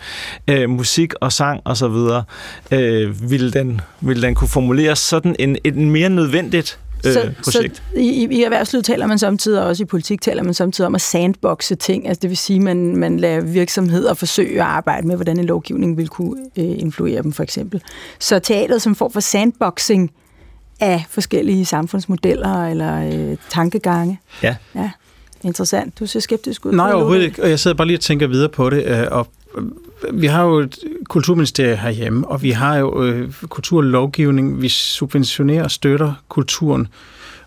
[0.48, 2.24] øh, musik og sang og så videre,
[2.72, 7.76] øh, ville, den, ville den kunne formuleres sådan en, en mere nødvendigt øh, så, projekt.
[7.76, 10.96] Så i, I erhvervslivet taler man samtidig, og også i politik taler man samtidig om
[10.96, 15.08] at sandboxe ting, altså det vil sige, at man, man lader virksomheder forsøge at arbejde
[15.08, 17.82] med, hvordan en lovgivning vil kunne øh, influere dem, for eksempel.
[18.20, 20.12] Så teateret som form for sandboxing
[20.80, 24.20] af forskellige samfundsmodeller eller øh, tankegange.
[24.44, 24.56] Ja.
[24.76, 24.92] ja.
[25.44, 26.00] Interessant.
[26.00, 26.72] Du ser skeptisk ud.
[26.72, 27.44] Nej, overhovedet ikke.
[27.44, 28.84] Og jeg sidder bare lige og tænker videre på det.
[28.86, 29.28] Øh, og
[30.14, 30.78] vi har jo et
[31.10, 34.62] kulturministerie herhjemme, og vi har jo øh, kulturlovgivning.
[34.62, 36.88] Vi subventionerer og støtter kulturen.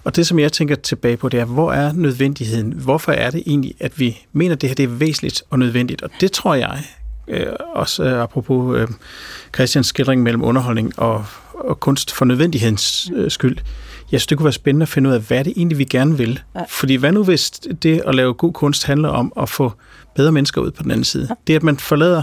[0.05, 2.73] Og det, som jeg tænker tilbage på, det er, hvor er nødvendigheden?
[2.73, 6.03] Hvorfor er det egentlig, at vi mener, at det her det er væsentligt og nødvendigt?
[6.03, 6.85] Og det tror jeg,
[7.29, 8.89] øh, også øh, apropos øh,
[9.55, 13.57] Christians skildring mellem underholdning og, og kunst for nødvendighedens øh, skyld,
[14.13, 16.17] jeg synes, det kunne være spændende at finde ud af, hvad det egentlig, vi gerne
[16.17, 16.41] vil?
[16.55, 16.61] Ja.
[16.69, 19.73] Fordi hvad nu, hvis det at lave god kunst handler om at få
[20.19, 21.29] bedre mennesker ud på den anden side?
[21.47, 22.23] Det, at man forlader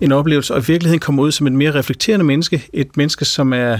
[0.00, 3.52] en oplevelse, og i virkeligheden kommer ud som et mere reflekterende menneske, et menneske, som
[3.52, 3.78] er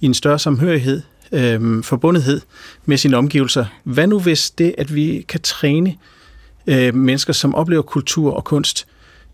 [0.00, 2.40] i en større samhørighed, øh, forbundethed
[2.86, 3.64] med sine omgivelser.
[3.84, 5.96] Hvad nu, hvis det, at vi kan træne
[6.66, 8.86] øh, mennesker, som oplever kultur og kunst,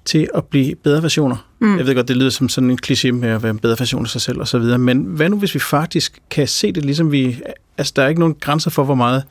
[0.04, 1.36] til at blive bedre versioner.
[1.58, 1.78] Mm.
[1.78, 4.04] Jeg ved godt, det lyder som sådan en kliché med at være en bedre version
[4.04, 7.40] af sig selv osv., men hvad nu hvis vi faktisk kan se det, ligesom vi...
[7.78, 9.22] Altså, der er ikke nogen grænser for, hvor meget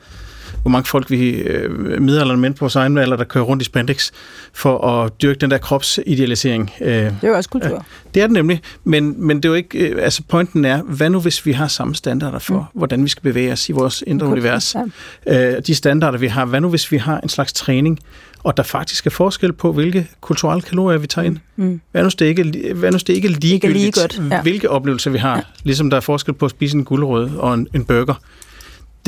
[0.62, 1.70] hvor mange folk vi øh,
[2.02, 4.10] middelalderne mænd på vores egen alder, der kører rundt i spandex
[4.52, 6.72] for at dyrke den der kropsidealisering.
[6.80, 7.74] Øh, det er jo også kultur.
[7.74, 7.80] Øh,
[8.14, 11.10] det er det nemlig, men, men det er jo ikke, øh, altså pointen er, hvad
[11.10, 12.78] nu hvis vi har samme standarder for, mm.
[12.78, 14.76] hvordan vi skal bevæge os i vores indre kultur, univers?
[15.26, 15.56] Ja.
[15.56, 17.98] Øh, de standarder, vi har, hvad nu hvis vi har en slags træning,
[18.42, 21.38] og der faktisk er forskel på, hvilke kulturelle kalorier vi tager ind.
[21.56, 21.80] Mm.
[21.92, 24.32] Hvad nu det ikke, hvad nu det ikke er ligegyldigt, ikke lige godt.
[24.32, 24.42] Ja.
[24.42, 25.42] hvilke oplevelser vi har, ja.
[25.64, 28.14] ligesom der er forskel på at spise en gulerod og en, en burger.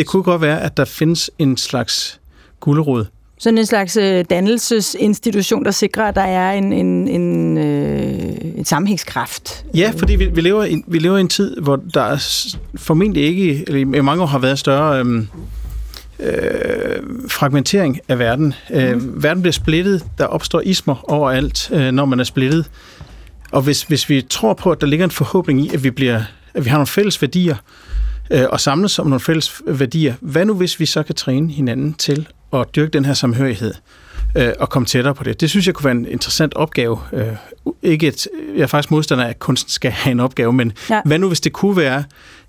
[0.01, 2.21] Det kunne godt være, at der findes en slags
[2.61, 3.05] gulerod.
[3.39, 8.65] Sådan en slags øh, dannelsesinstitution, der sikrer, at der er en, en, en, øh, en
[8.65, 9.65] sammenhængskraft.
[9.75, 12.47] Ja, fordi vi, vi, lever i, vi lever i en tid, hvor der er
[12.77, 15.23] formentlig ikke, eller i mange år har været større øh,
[16.21, 18.55] øh, fragmentering af verden.
[18.71, 18.77] Mm.
[18.77, 19.23] Øh, mhm.
[19.23, 22.71] verden bliver splittet, der opstår ismer overalt, øh, når man er splittet.
[23.53, 26.23] Og hvis, hvis vi tror på, at der ligger en forhåbning i, at vi, bliver,
[26.55, 27.90] at vi har nogle fælles værdier, øh,
[28.51, 32.29] og samles om nogle fælles værdier, hvad nu hvis vi så kan træne hinanden til
[32.53, 33.75] at dyrke den her samhørighed?
[34.37, 35.41] øh, og komme tættere på det.
[35.41, 36.99] Det synes jeg kunne være en interessant opgave.
[37.13, 37.27] Øh,
[37.83, 41.01] ikke et, jeg er faktisk modstander af, at kunsten skal have en opgave, men ja.
[41.05, 42.05] hvad nu hvis det kunne være,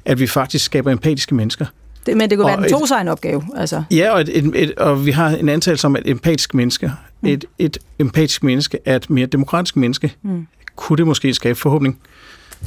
[0.06, 1.66] at vi faktisk skaber empatiske mennesker?
[2.06, 3.44] Det, men det kunne og være en to sig en opgave.
[3.56, 3.84] Altså.
[3.92, 7.30] Ja, og, et, et, et, og vi har en antagelse om, at empatisk menneske, mm.
[7.30, 10.16] et, et empatisk menneske er et mere demokratisk menneske.
[10.22, 10.48] Mm.
[10.76, 12.00] Kunne det måske skabe forhåbning?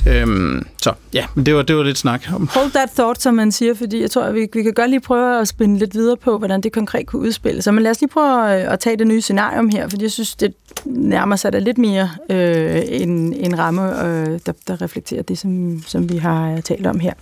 [0.09, 2.49] Øhm, så ja, men det var, det var lidt snak om.
[2.53, 5.01] Hold that thought, som man siger, fordi jeg tror, at vi, vi kan godt lige
[5.01, 7.75] prøve at spænde lidt videre på, hvordan det konkret kunne udspille sig.
[7.75, 10.35] Men lad os lige prøve at, at tage det nye scenarium her, fordi jeg synes,
[10.35, 15.39] det nærmer sig da lidt mere øh, en, en ramme, øh, der, der reflekterer det,
[15.39, 17.13] som, som vi har øh, talt om her.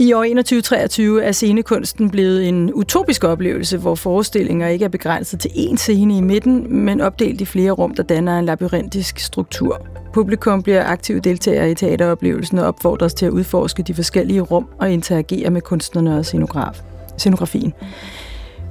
[0.00, 5.48] I år 2123 er scenekunsten blevet en utopisk oplevelse, hvor forestillinger ikke er begrænset til
[5.48, 9.97] én scene i midten, men opdelt i flere rum, der danner en labyrintisk struktur.
[10.12, 14.90] Publikum bliver aktive deltagere i teateroplevelsen og opfordres til at udforske de forskellige rum og
[14.90, 16.82] interagere med kunstnerne og scenograf,
[17.18, 17.72] scenografien.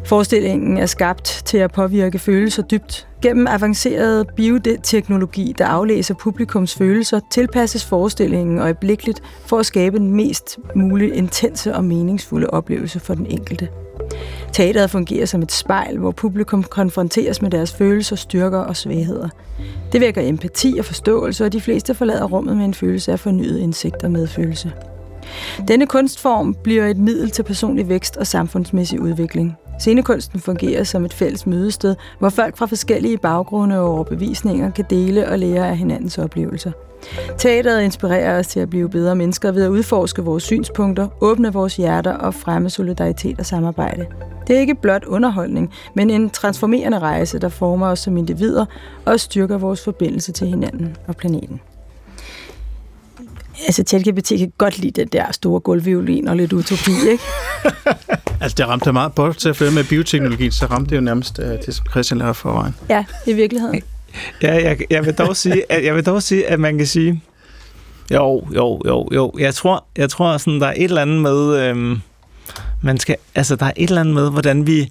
[0.05, 3.07] Forestillingen er skabt til at påvirke følelser dybt.
[3.21, 10.59] Gennem avanceret bioteknologi, der aflæser publikums følelser, tilpasses forestillingen øjeblikkeligt for at skabe den mest
[10.75, 13.67] mulige intense og meningsfulde oplevelse for den enkelte.
[14.53, 19.29] Teateret fungerer som et spejl, hvor publikum konfronteres med deres følelser, styrker og svagheder.
[19.91, 23.59] Det vækker empati og forståelse, og de fleste forlader rummet med en følelse af fornyet
[23.59, 24.71] indsigt og medfølelse.
[25.67, 29.57] Denne kunstform bliver et middel til personlig vækst og samfundsmæssig udvikling.
[29.79, 35.29] Scenekunsten fungerer som et fælles mødested, hvor folk fra forskellige baggrunde og overbevisninger kan dele
[35.29, 36.71] og lære af hinandens oplevelser.
[37.37, 41.75] Teateret inspirerer os til at blive bedre mennesker ved at udforske vores synspunkter, åbne vores
[41.75, 44.05] hjerter og fremme solidaritet og samarbejde.
[44.47, 48.65] Det er ikke blot underholdning, men en transformerende rejse, der former os som individer
[49.05, 51.61] og styrker vores forbindelse til hinanden og planeten.
[53.65, 57.23] Altså, ChatGPT kan godt lide den der store gulvviolin og lidt utopi, ikke?
[58.41, 61.39] altså, det ramte meget, både til at følge med bioteknologien, så ramte det jo nærmest
[61.39, 62.75] uh, det, som Christian lavede forvejen.
[62.89, 63.81] Ja, i virkeligheden.
[64.41, 67.21] Ja, jeg, jeg, vil dog sige, at, jeg vil dog sige, at man kan sige,
[68.11, 69.33] jo, jo, jo, jo.
[69.39, 72.01] Jeg tror, jeg tror sådan, der er et eller andet med, øhm,
[72.81, 74.89] man skal, altså der er et eller andet med, hvordan vi,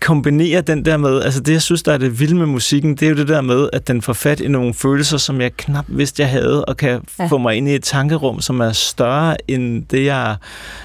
[0.00, 3.02] kombinere den der med, altså det, jeg synes, der er det vilde med musikken, det
[3.02, 5.84] er jo det der med, at den får fat i nogle følelser, som jeg knap
[5.88, 7.26] vidste, jeg havde, og kan ja.
[7.26, 10.36] få mig ind i et tankerum, som er større end det, jeg...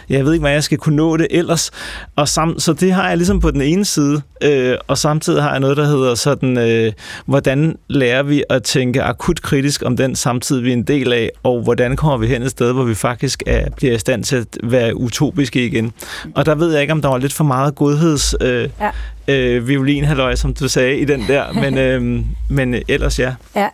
[0.10, 1.72] Jeg ved ikke, hvad jeg skal kunne nå det ellers.
[2.16, 5.52] Og sam, så det har jeg ligesom på den ene side, øh, og samtidig har
[5.52, 6.94] jeg noget, der hedder sådan, øh,
[7.26, 11.30] hvordan lærer vi at tænke akut kritisk om den samtid, vi er en del af,
[11.44, 14.36] og hvordan kommer vi hen et sted, hvor vi faktisk er, bliver i stand til
[14.36, 15.94] at være utopiske igen.
[16.36, 18.36] Og der ved jeg ikke, om der var lidt for meget godheds...
[18.42, 18.90] Øh, ja
[19.28, 23.36] øh, violinhalløj, som du sagde i den der, men, øh, men ellers ja.
[23.56, 23.70] Ja.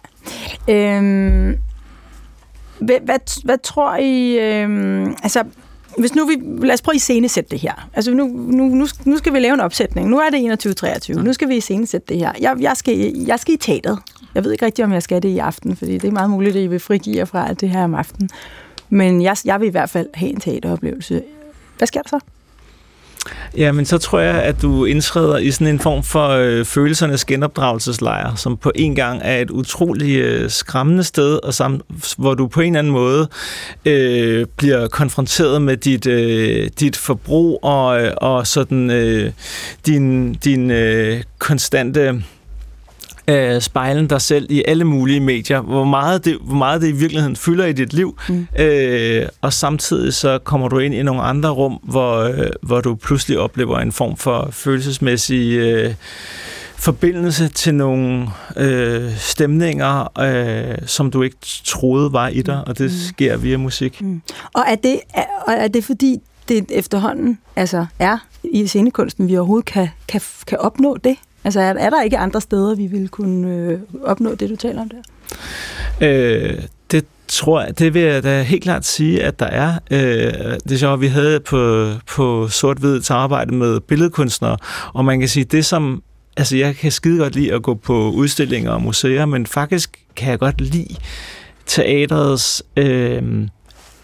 [0.69, 1.57] Øhm,
[2.79, 5.43] hvad, hvad, hvad tror I, øh, altså
[5.97, 7.89] hvis nu vi, lad os prøve at iscenesætte det her.
[7.93, 10.09] Altså nu, nu, nu, nu skal vi lave en opsætning.
[10.09, 10.65] Nu er det
[11.13, 11.21] 21-23.
[11.21, 12.31] Nu skal vi iscenesætte det her.
[12.39, 13.99] Jeg, jeg, skal, jeg skal i teateret.
[14.35, 16.55] Jeg ved ikke rigtig, om jeg skal det i aften, fordi det er meget muligt,
[16.55, 18.29] at I vil frigive jer fra det her om aftenen.
[18.89, 21.21] Men jeg, jeg vil i hvert fald have en teateroplevelse.
[21.77, 22.19] Hvad sker der så?
[23.57, 27.25] Ja, men så tror jeg, at du indtræder i sådan en form for øh, følelsernes
[27.25, 31.81] genopdragelseslejr, som på en gang er et utroligt øh, skræmmende sted, og sam,
[32.17, 33.27] hvor du på en eller anden måde
[33.85, 39.31] øh, bliver konfronteret med dit, øh, dit forbrug og, øh, og sådan øh,
[39.85, 42.23] din, din øh, konstante
[43.31, 46.91] øh, spejlen dig selv i alle mulige medier, hvor meget, det, hvor meget det i
[46.91, 48.47] virkeligheden fylder i dit liv, mm.
[48.59, 52.95] øh, og samtidig så kommer du ind i nogle andre rum, hvor, øh, hvor du
[52.95, 55.93] pludselig oplever en form for følelsesmæssig øh,
[56.75, 58.27] forbindelse til nogle
[58.57, 62.97] øh, stemninger, øh, som du ikke troede var i dig, og det mm.
[63.09, 64.01] sker via musik.
[64.01, 64.21] Mm.
[64.53, 66.17] Og er det, er, og er det fordi,
[66.49, 71.17] det efterhånden altså er i scenekunsten, vi overhovedet kan, kan, kan opnå det?
[71.43, 74.81] Altså er, er der ikke andre steder, vi ville kunne øh, opnå det, du taler
[74.81, 75.01] om der?
[76.01, 79.73] Øh, det tror jeg, det vil jeg da helt klart sige, at der er.
[79.91, 80.33] Øh,
[80.63, 84.57] det er sjovt, vi havde på, på sort-hvid samarbejde med billedkunstnere,
[84.93, 86.03] og man kan sige, det som
[86.37, 90.31] Altså, jeg kan skide godt lide at gå på udstillinger og museer, men faktisk kan
[90.31, 90.95] jeg godt lide
[91.65, 93.47] teatrets øh,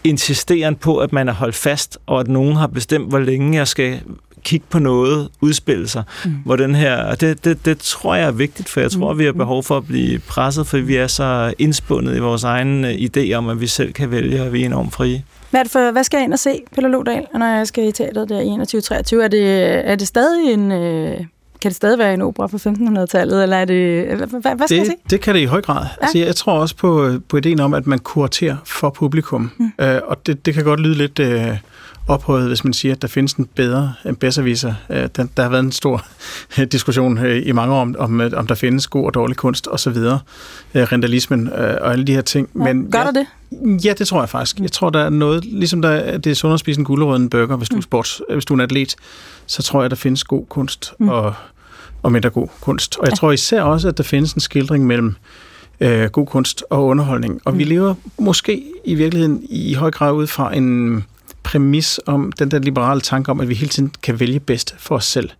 [0.04, 3.68] insisteren på, at man er holdt fast, og at nogen har bestemt, hvor længe jeg
[3.68, 4.00] skal
[4.48, 6.02] kigge på noget udspille sig.
[6.24, 6.30] Mm.
[6.44, 9.18] Hvor den her, og det, det, det tror jeg er vigtigt, for jeg tror, mm.
[9.18, 12.84] vi har behov for at blive presset, for vi er så indspundet i vores egen
[12.84, 15.24] øh, idé om, at vi selv kan vælge, og vi er enormt frie.
[15.50, 17.88] Hvad, er det for, hvad skal jeg ind og se, Pelle Lodal, når jeg skal
[17.88, 18.48] i teateret der i
[19.18, 19.24] 21-23?
[19.24, 19.44] Er det,
[19.90, 20.72] er det stadig en...
[20.72, 21.20] Øh
[21.60, 24.06] kan det stadig være en opera fra 1500-tallet, eller er det...
[24.06, 24.92] Hvad, hvad skal det, jeg se?
[25.10, 25.84] Det kan det i høj grad.
[25.84, 25.88] Ja.
[26.02, 29.72] Altså, jeg tror også på, på ideen om, at man kuraterer for publikum, mm.
[29.80, 31.18] øh, og det, det kan godt lyde lidt...
[31.18, 31.56] Øh,
[32.08, 34.42] ophøjet, hvis man siger, at der findes en bedre, en bedre
[34.90, 36.04] øh, Der, der har været en stor
[36.58, 39.68] øh, diskussion øh, i mange år om, om, om der findes god og dårlig kunst
[39.70, 39.96] osv.
[40.74, 42.48] Rentalismen og alle de her ting.
[42.54, 43.26] Ja, Men gør der det?
[43.84, 44.58] Ja, det tror jeg faktisk.
[44.60, 47.30] Jeg tror, der er noget, ligesom der, det er sundere at spise en gulerod en
[47.30, 47.82] burger, hvis du, er mm.
[47.82, 48.96] sports, hvis du er en atlet,
[49.46, 51.08] så tror jeg, der findes god kunst mm.
[51.08, 51.34] og,
[52.02, 52.96] og mindre god kunst.
[52.96, 53.16] Og jeg ja.
[53.16, 55.14] tror især også, at der findes en skildring mellem
[55.80, 57.40] øh, god kunst og underholdning.
[57.44, 57.58] Og mm.
[57.58, 61.04] vi lever måske i virkeligheden i høj grad ud fra en
[61.48, 64.94] præmis om den der liberale tanke om, at vi hele tiden kan vælge bedst for
[64.94, 65.30] os selv.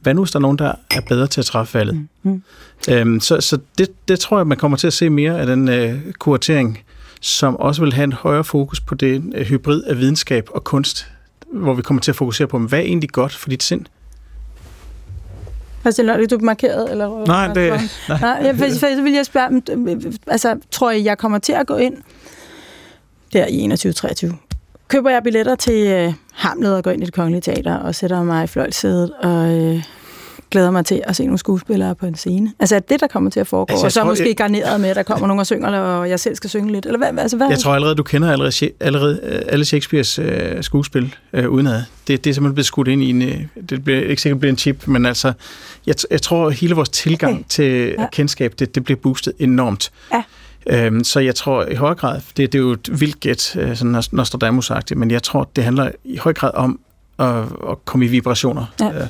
[0.00, 1.94] Hvad nu, hvis der er nogen, der er bedre til at træffe valget?
[1.94, 2.30] Mm.
[2.30, 2.42] mm.
[2.88, 5.68] Øhm, så så det, det tror jeg, man kommer til at se mere af den
[5.68, 6.78] øh, kuratering,
[7.20, 11.06] som også vil have en højere fokus på det øh, hybrid af videnskab og kunst,
[11.52, 13.86] hvor vi kommer til at fokusere på, hvad er egentlig godt for dit sind?
[15.80, 16.90] Christian Lønne, du markeret?
[16.90, 17.70] Eller, nej, det...
[18.08, 19.62] Nej, nej jeg, for, så vil jeg spørge,
[20.26, 21.94] altså, tror jeg, jeg kommer til at gå ind
[23.32, 23.68] der i
[24.28, 24.51] 21-23
[24.92, 28.22] køber jeg billetter til øh, Hamlet og går ind i det kongelige teater og sætter
[28.22, 29.82] mig i fløjtsædet og øh,
[30.50, 32.52] glæder mig til at se nogle skuespillere på en scene.
[32.58, 33.72] Altså er det, der kommer til at foregå?
[33.72, 34.36] Altså, og så tror, måske jeg...
[34.36, 36.86] garneret med, at der kommer nogen og synger, og jeg selv skal synge lidt?
[36.86, 37.48] Eller hvad, altså, hvad?
[37.48, 41.82] Jeg tror allerede, du kender allerede, allerede øh, alle Shakespeares øh, skuespil øh, udenad.
[42.08, 43.22] Det, det er simpelthen blevet skudt ind i en...
[43.22, 43.40] Øh,
[43.70, 45.32] det bliver ikke sikkert bliver en chip, men altså,
[45.86, 47.44] jeg, jeg tror, at hele vores tilgang okay.
[47.48, 48.06] til ja.
[48.12, 49.92] kendskab, det, det bliver boostet enormt.
[50.12, 50.22] Ja.
[50.66, 53.76] Øhm, så jeg tror i høj grad, det, det er jo et vildt gæt, øh,
[53.76, 56.80] sådan Nostradamus-agtigt, men jeg tror, det handler i høj grad om
[57.18, 57.38] at,
[57.70, 58.64] at komme i vibrationer.
[58.80, 58.88] Ja.
[58.88, 59.06] Øh.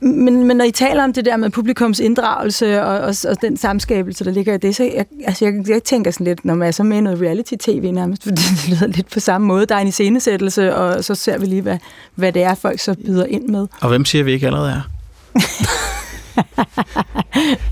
[0.00, 3.56] Men, men når I taler om det der med publikums inddragelse og, og, og den
[3.56, 6.68] samskabelse, der ligger i det, så jeg, altså jeg, jeg tænker sådan lidt, når man
[6.68, 9.66] er så med i noget reality-tv nærmest, fordi det lyder lidt på samme måde.
[9.66, 11.78] Der er en iscenesættelse, og så ser vi lige, hvad,
[12.14, 13.66] hvad det er, folk så byder ind med.
[13.80, 14.80] Og hvem siger, vi ikke allerede er?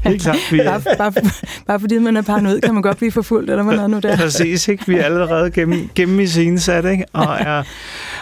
[0.04, 0.36] Helt klart.
[0.50, 0.64] Vi er...
[0.64, 1.12] bare, bare,
[1.66, 4.16] bare fordi man er paranoid, kan man godt blive forfulgt, eller hvad noget nu der.
[4.16, 4.86] Præcis, ikke?
[4.86, 7.04] Vi er allerede gennem, gennem i scenesat, ikke?
[7.12, 7.62] Og er,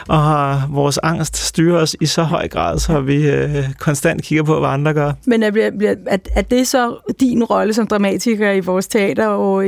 [0.08, 4.42] og har vores angst styrer os i så høj grad, så vi øh, konstant kigger
[4.42, 5.12] på, hvad andre gør.
[5.26, 9.62] Men er, er, er, er det så din rolle som dramatiker i vores teater over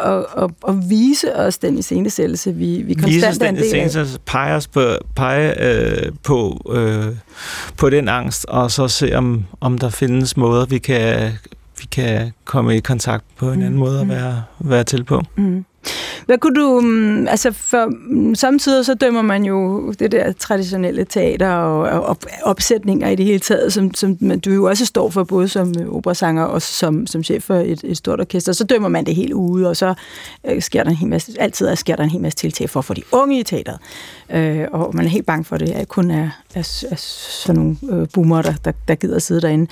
[0.00, 4.06] 21-23 at, at, at vise os den iscenesættelse, vi, vi konstant er en del af?
[4.26, 4.80] pege, os på,
[5.16, 7.04] pege øh, på, øh,
[7.76, 11.32] på den angst, og så se, om, om der findes måder, vi kan,
[11.80, 13.78] vi kan komme i kontakt på en anden mm.
[13.78, 14.12] måde at mm.
[14.12, 15.22] være, være til på.
[15.36, 15.64] Mm.
[16.26, 21.04] Hvad kunne du, mm, altså for mm, samtidig så dømmer man jo det der traditionelle
[21.04, 25.24] teater og, og opsætninger i det hele taget, som, som du jo også står for,
[25.24, 28.52] både som øh, operasanger og som, som chef for et, et stort orkester.
[28.52, 29.94] Så dømmer man det helt ude, og så
[30.44, 32.84] øh, sker der en hel masse, altid sker der en hel masse tiltag for at
[32.84, 33.78] få de unge i teateret.
[34.30, 37.76] Øh, og man er helt bange for det, at kun er, er, er sådan nogle
[37.90, 39.66] øh, boomer, der, der, der gider sidde derinde.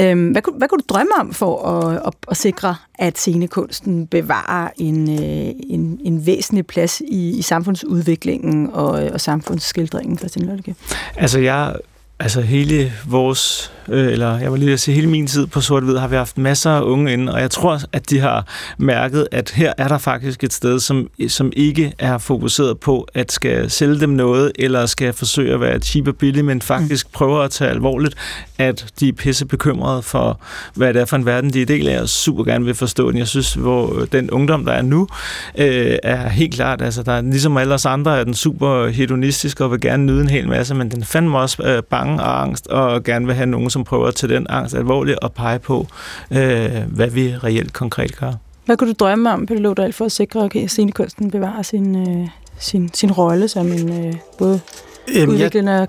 [0.00, 4.06] Øhm, hvad, kunne, hvad kunne du drømme om for at, at, at sikre, at scenekunsten
[4.06, 10.74] bevarer en, øh, en, en væsentlig plads i, i samfundsudviklingen og, og samfundsskildringen, Christian Lølleke?
[11.16, 11.74] Altså, jeg
[12.22, 16.08] Altså hele vores, øh, eller jeg vil lige sige, hele min tid på sort har
[16.08, 18.46] vi haft masser af unge inde, og jeg tror, at de har
[18.78, 23.32] mærket, at her er der faktisk et sted, som, som ikke er fokuseret på, at
[23.32, 27.10] skal sælge dem noget, eller skal forsøge at være cheap og billig, men faktisk mm.
[27.12, 28.14] prøver at tage alvorligt,
[28.58, 30.40] at de er pisse bekymrede for,
[30.74, 33.10] hvad det er for en verden, de er del af, og super gerne vil forstå
[33.10, 33.18] den.
[33.18, 35.08] Jeg synes, hvor den ungdom, der er nu,
[35.58, 39.60] øh, er helt klart, altså der er ligesom alle os andre, er den super hedonistisk
[39.60, 42.42] og vil gerne nyde en hel masse, men den fandme også øh, bange bange og
[42.42, 45.58] angst, og gerne vil have nogen, som prøver at tage den angst alvorligt og pege
[45.58, 45.86] på,
[46.30, 48.32] øh, hvad vi reelt konkret gør.
[48.66, 52.28] Hvad kunne du drømme om, Peter Lodal, for at sikre, at scenekunsten bevarer sin, øh,
[52.58, 54.60] sin, sin rolle som en øh, både
[55.14, 55.88] Jamen, udviklende jeg,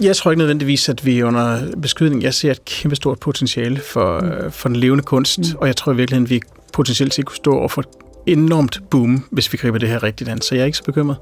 [0.00, 2.22] jeg tror ikke nødvendigvis, at vi er under beskydning.
[2.22, 4.28] Jeg ser et kæmpe stort potentiale for, mm.
[4.28, 5.58] øh, for den levende kunst, mm.
[5.60, 6.40] og jeg tror i virkeligheden, at vi
[6.72, 7.88] potentielt set kunne stå over for et
[8.26, 10.40] enormt boom, hvis vi griber det her rigtigt an.
[10.40, 11.16] Så jeg er ikke så bekymret.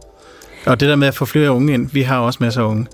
[0.66, 2.86] Og det der med at få flere unge ind, vi har også masser af unge.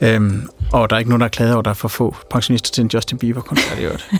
[0.00, 2.14] Øhm, og der er ikke nogen, der er klaget over, at der er for få
[2.30, 4.10] pensionister til en Justin Bieber-koncert i øvrigt.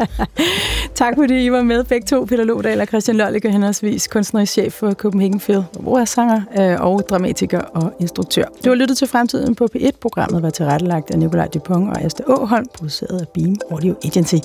[0.94, 4.72] tak fordi I var med begge to, Peter Lodal og Christian Lollicke, henholdsvis kunstnerisk chef
[4.72, 8.44] for Copenhagen Phil, hvor er sanger øh, og dramatiker og instruktør.
[8.64, 9.90] Du har lyttet til Fremtiden på P1.
[10.00, 14.36] Programmet var tilrettelagt af Nikolaj Dupont og Asta Åholm, produceret af Beam Audio Agency.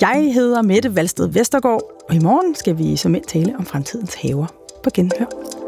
[0.00, 4.46] Jeg hedder Mette Valsted Vestergaard, og i morgen skal vi som tale om fremtidens haver.
[4.82, 5.67] På genhør.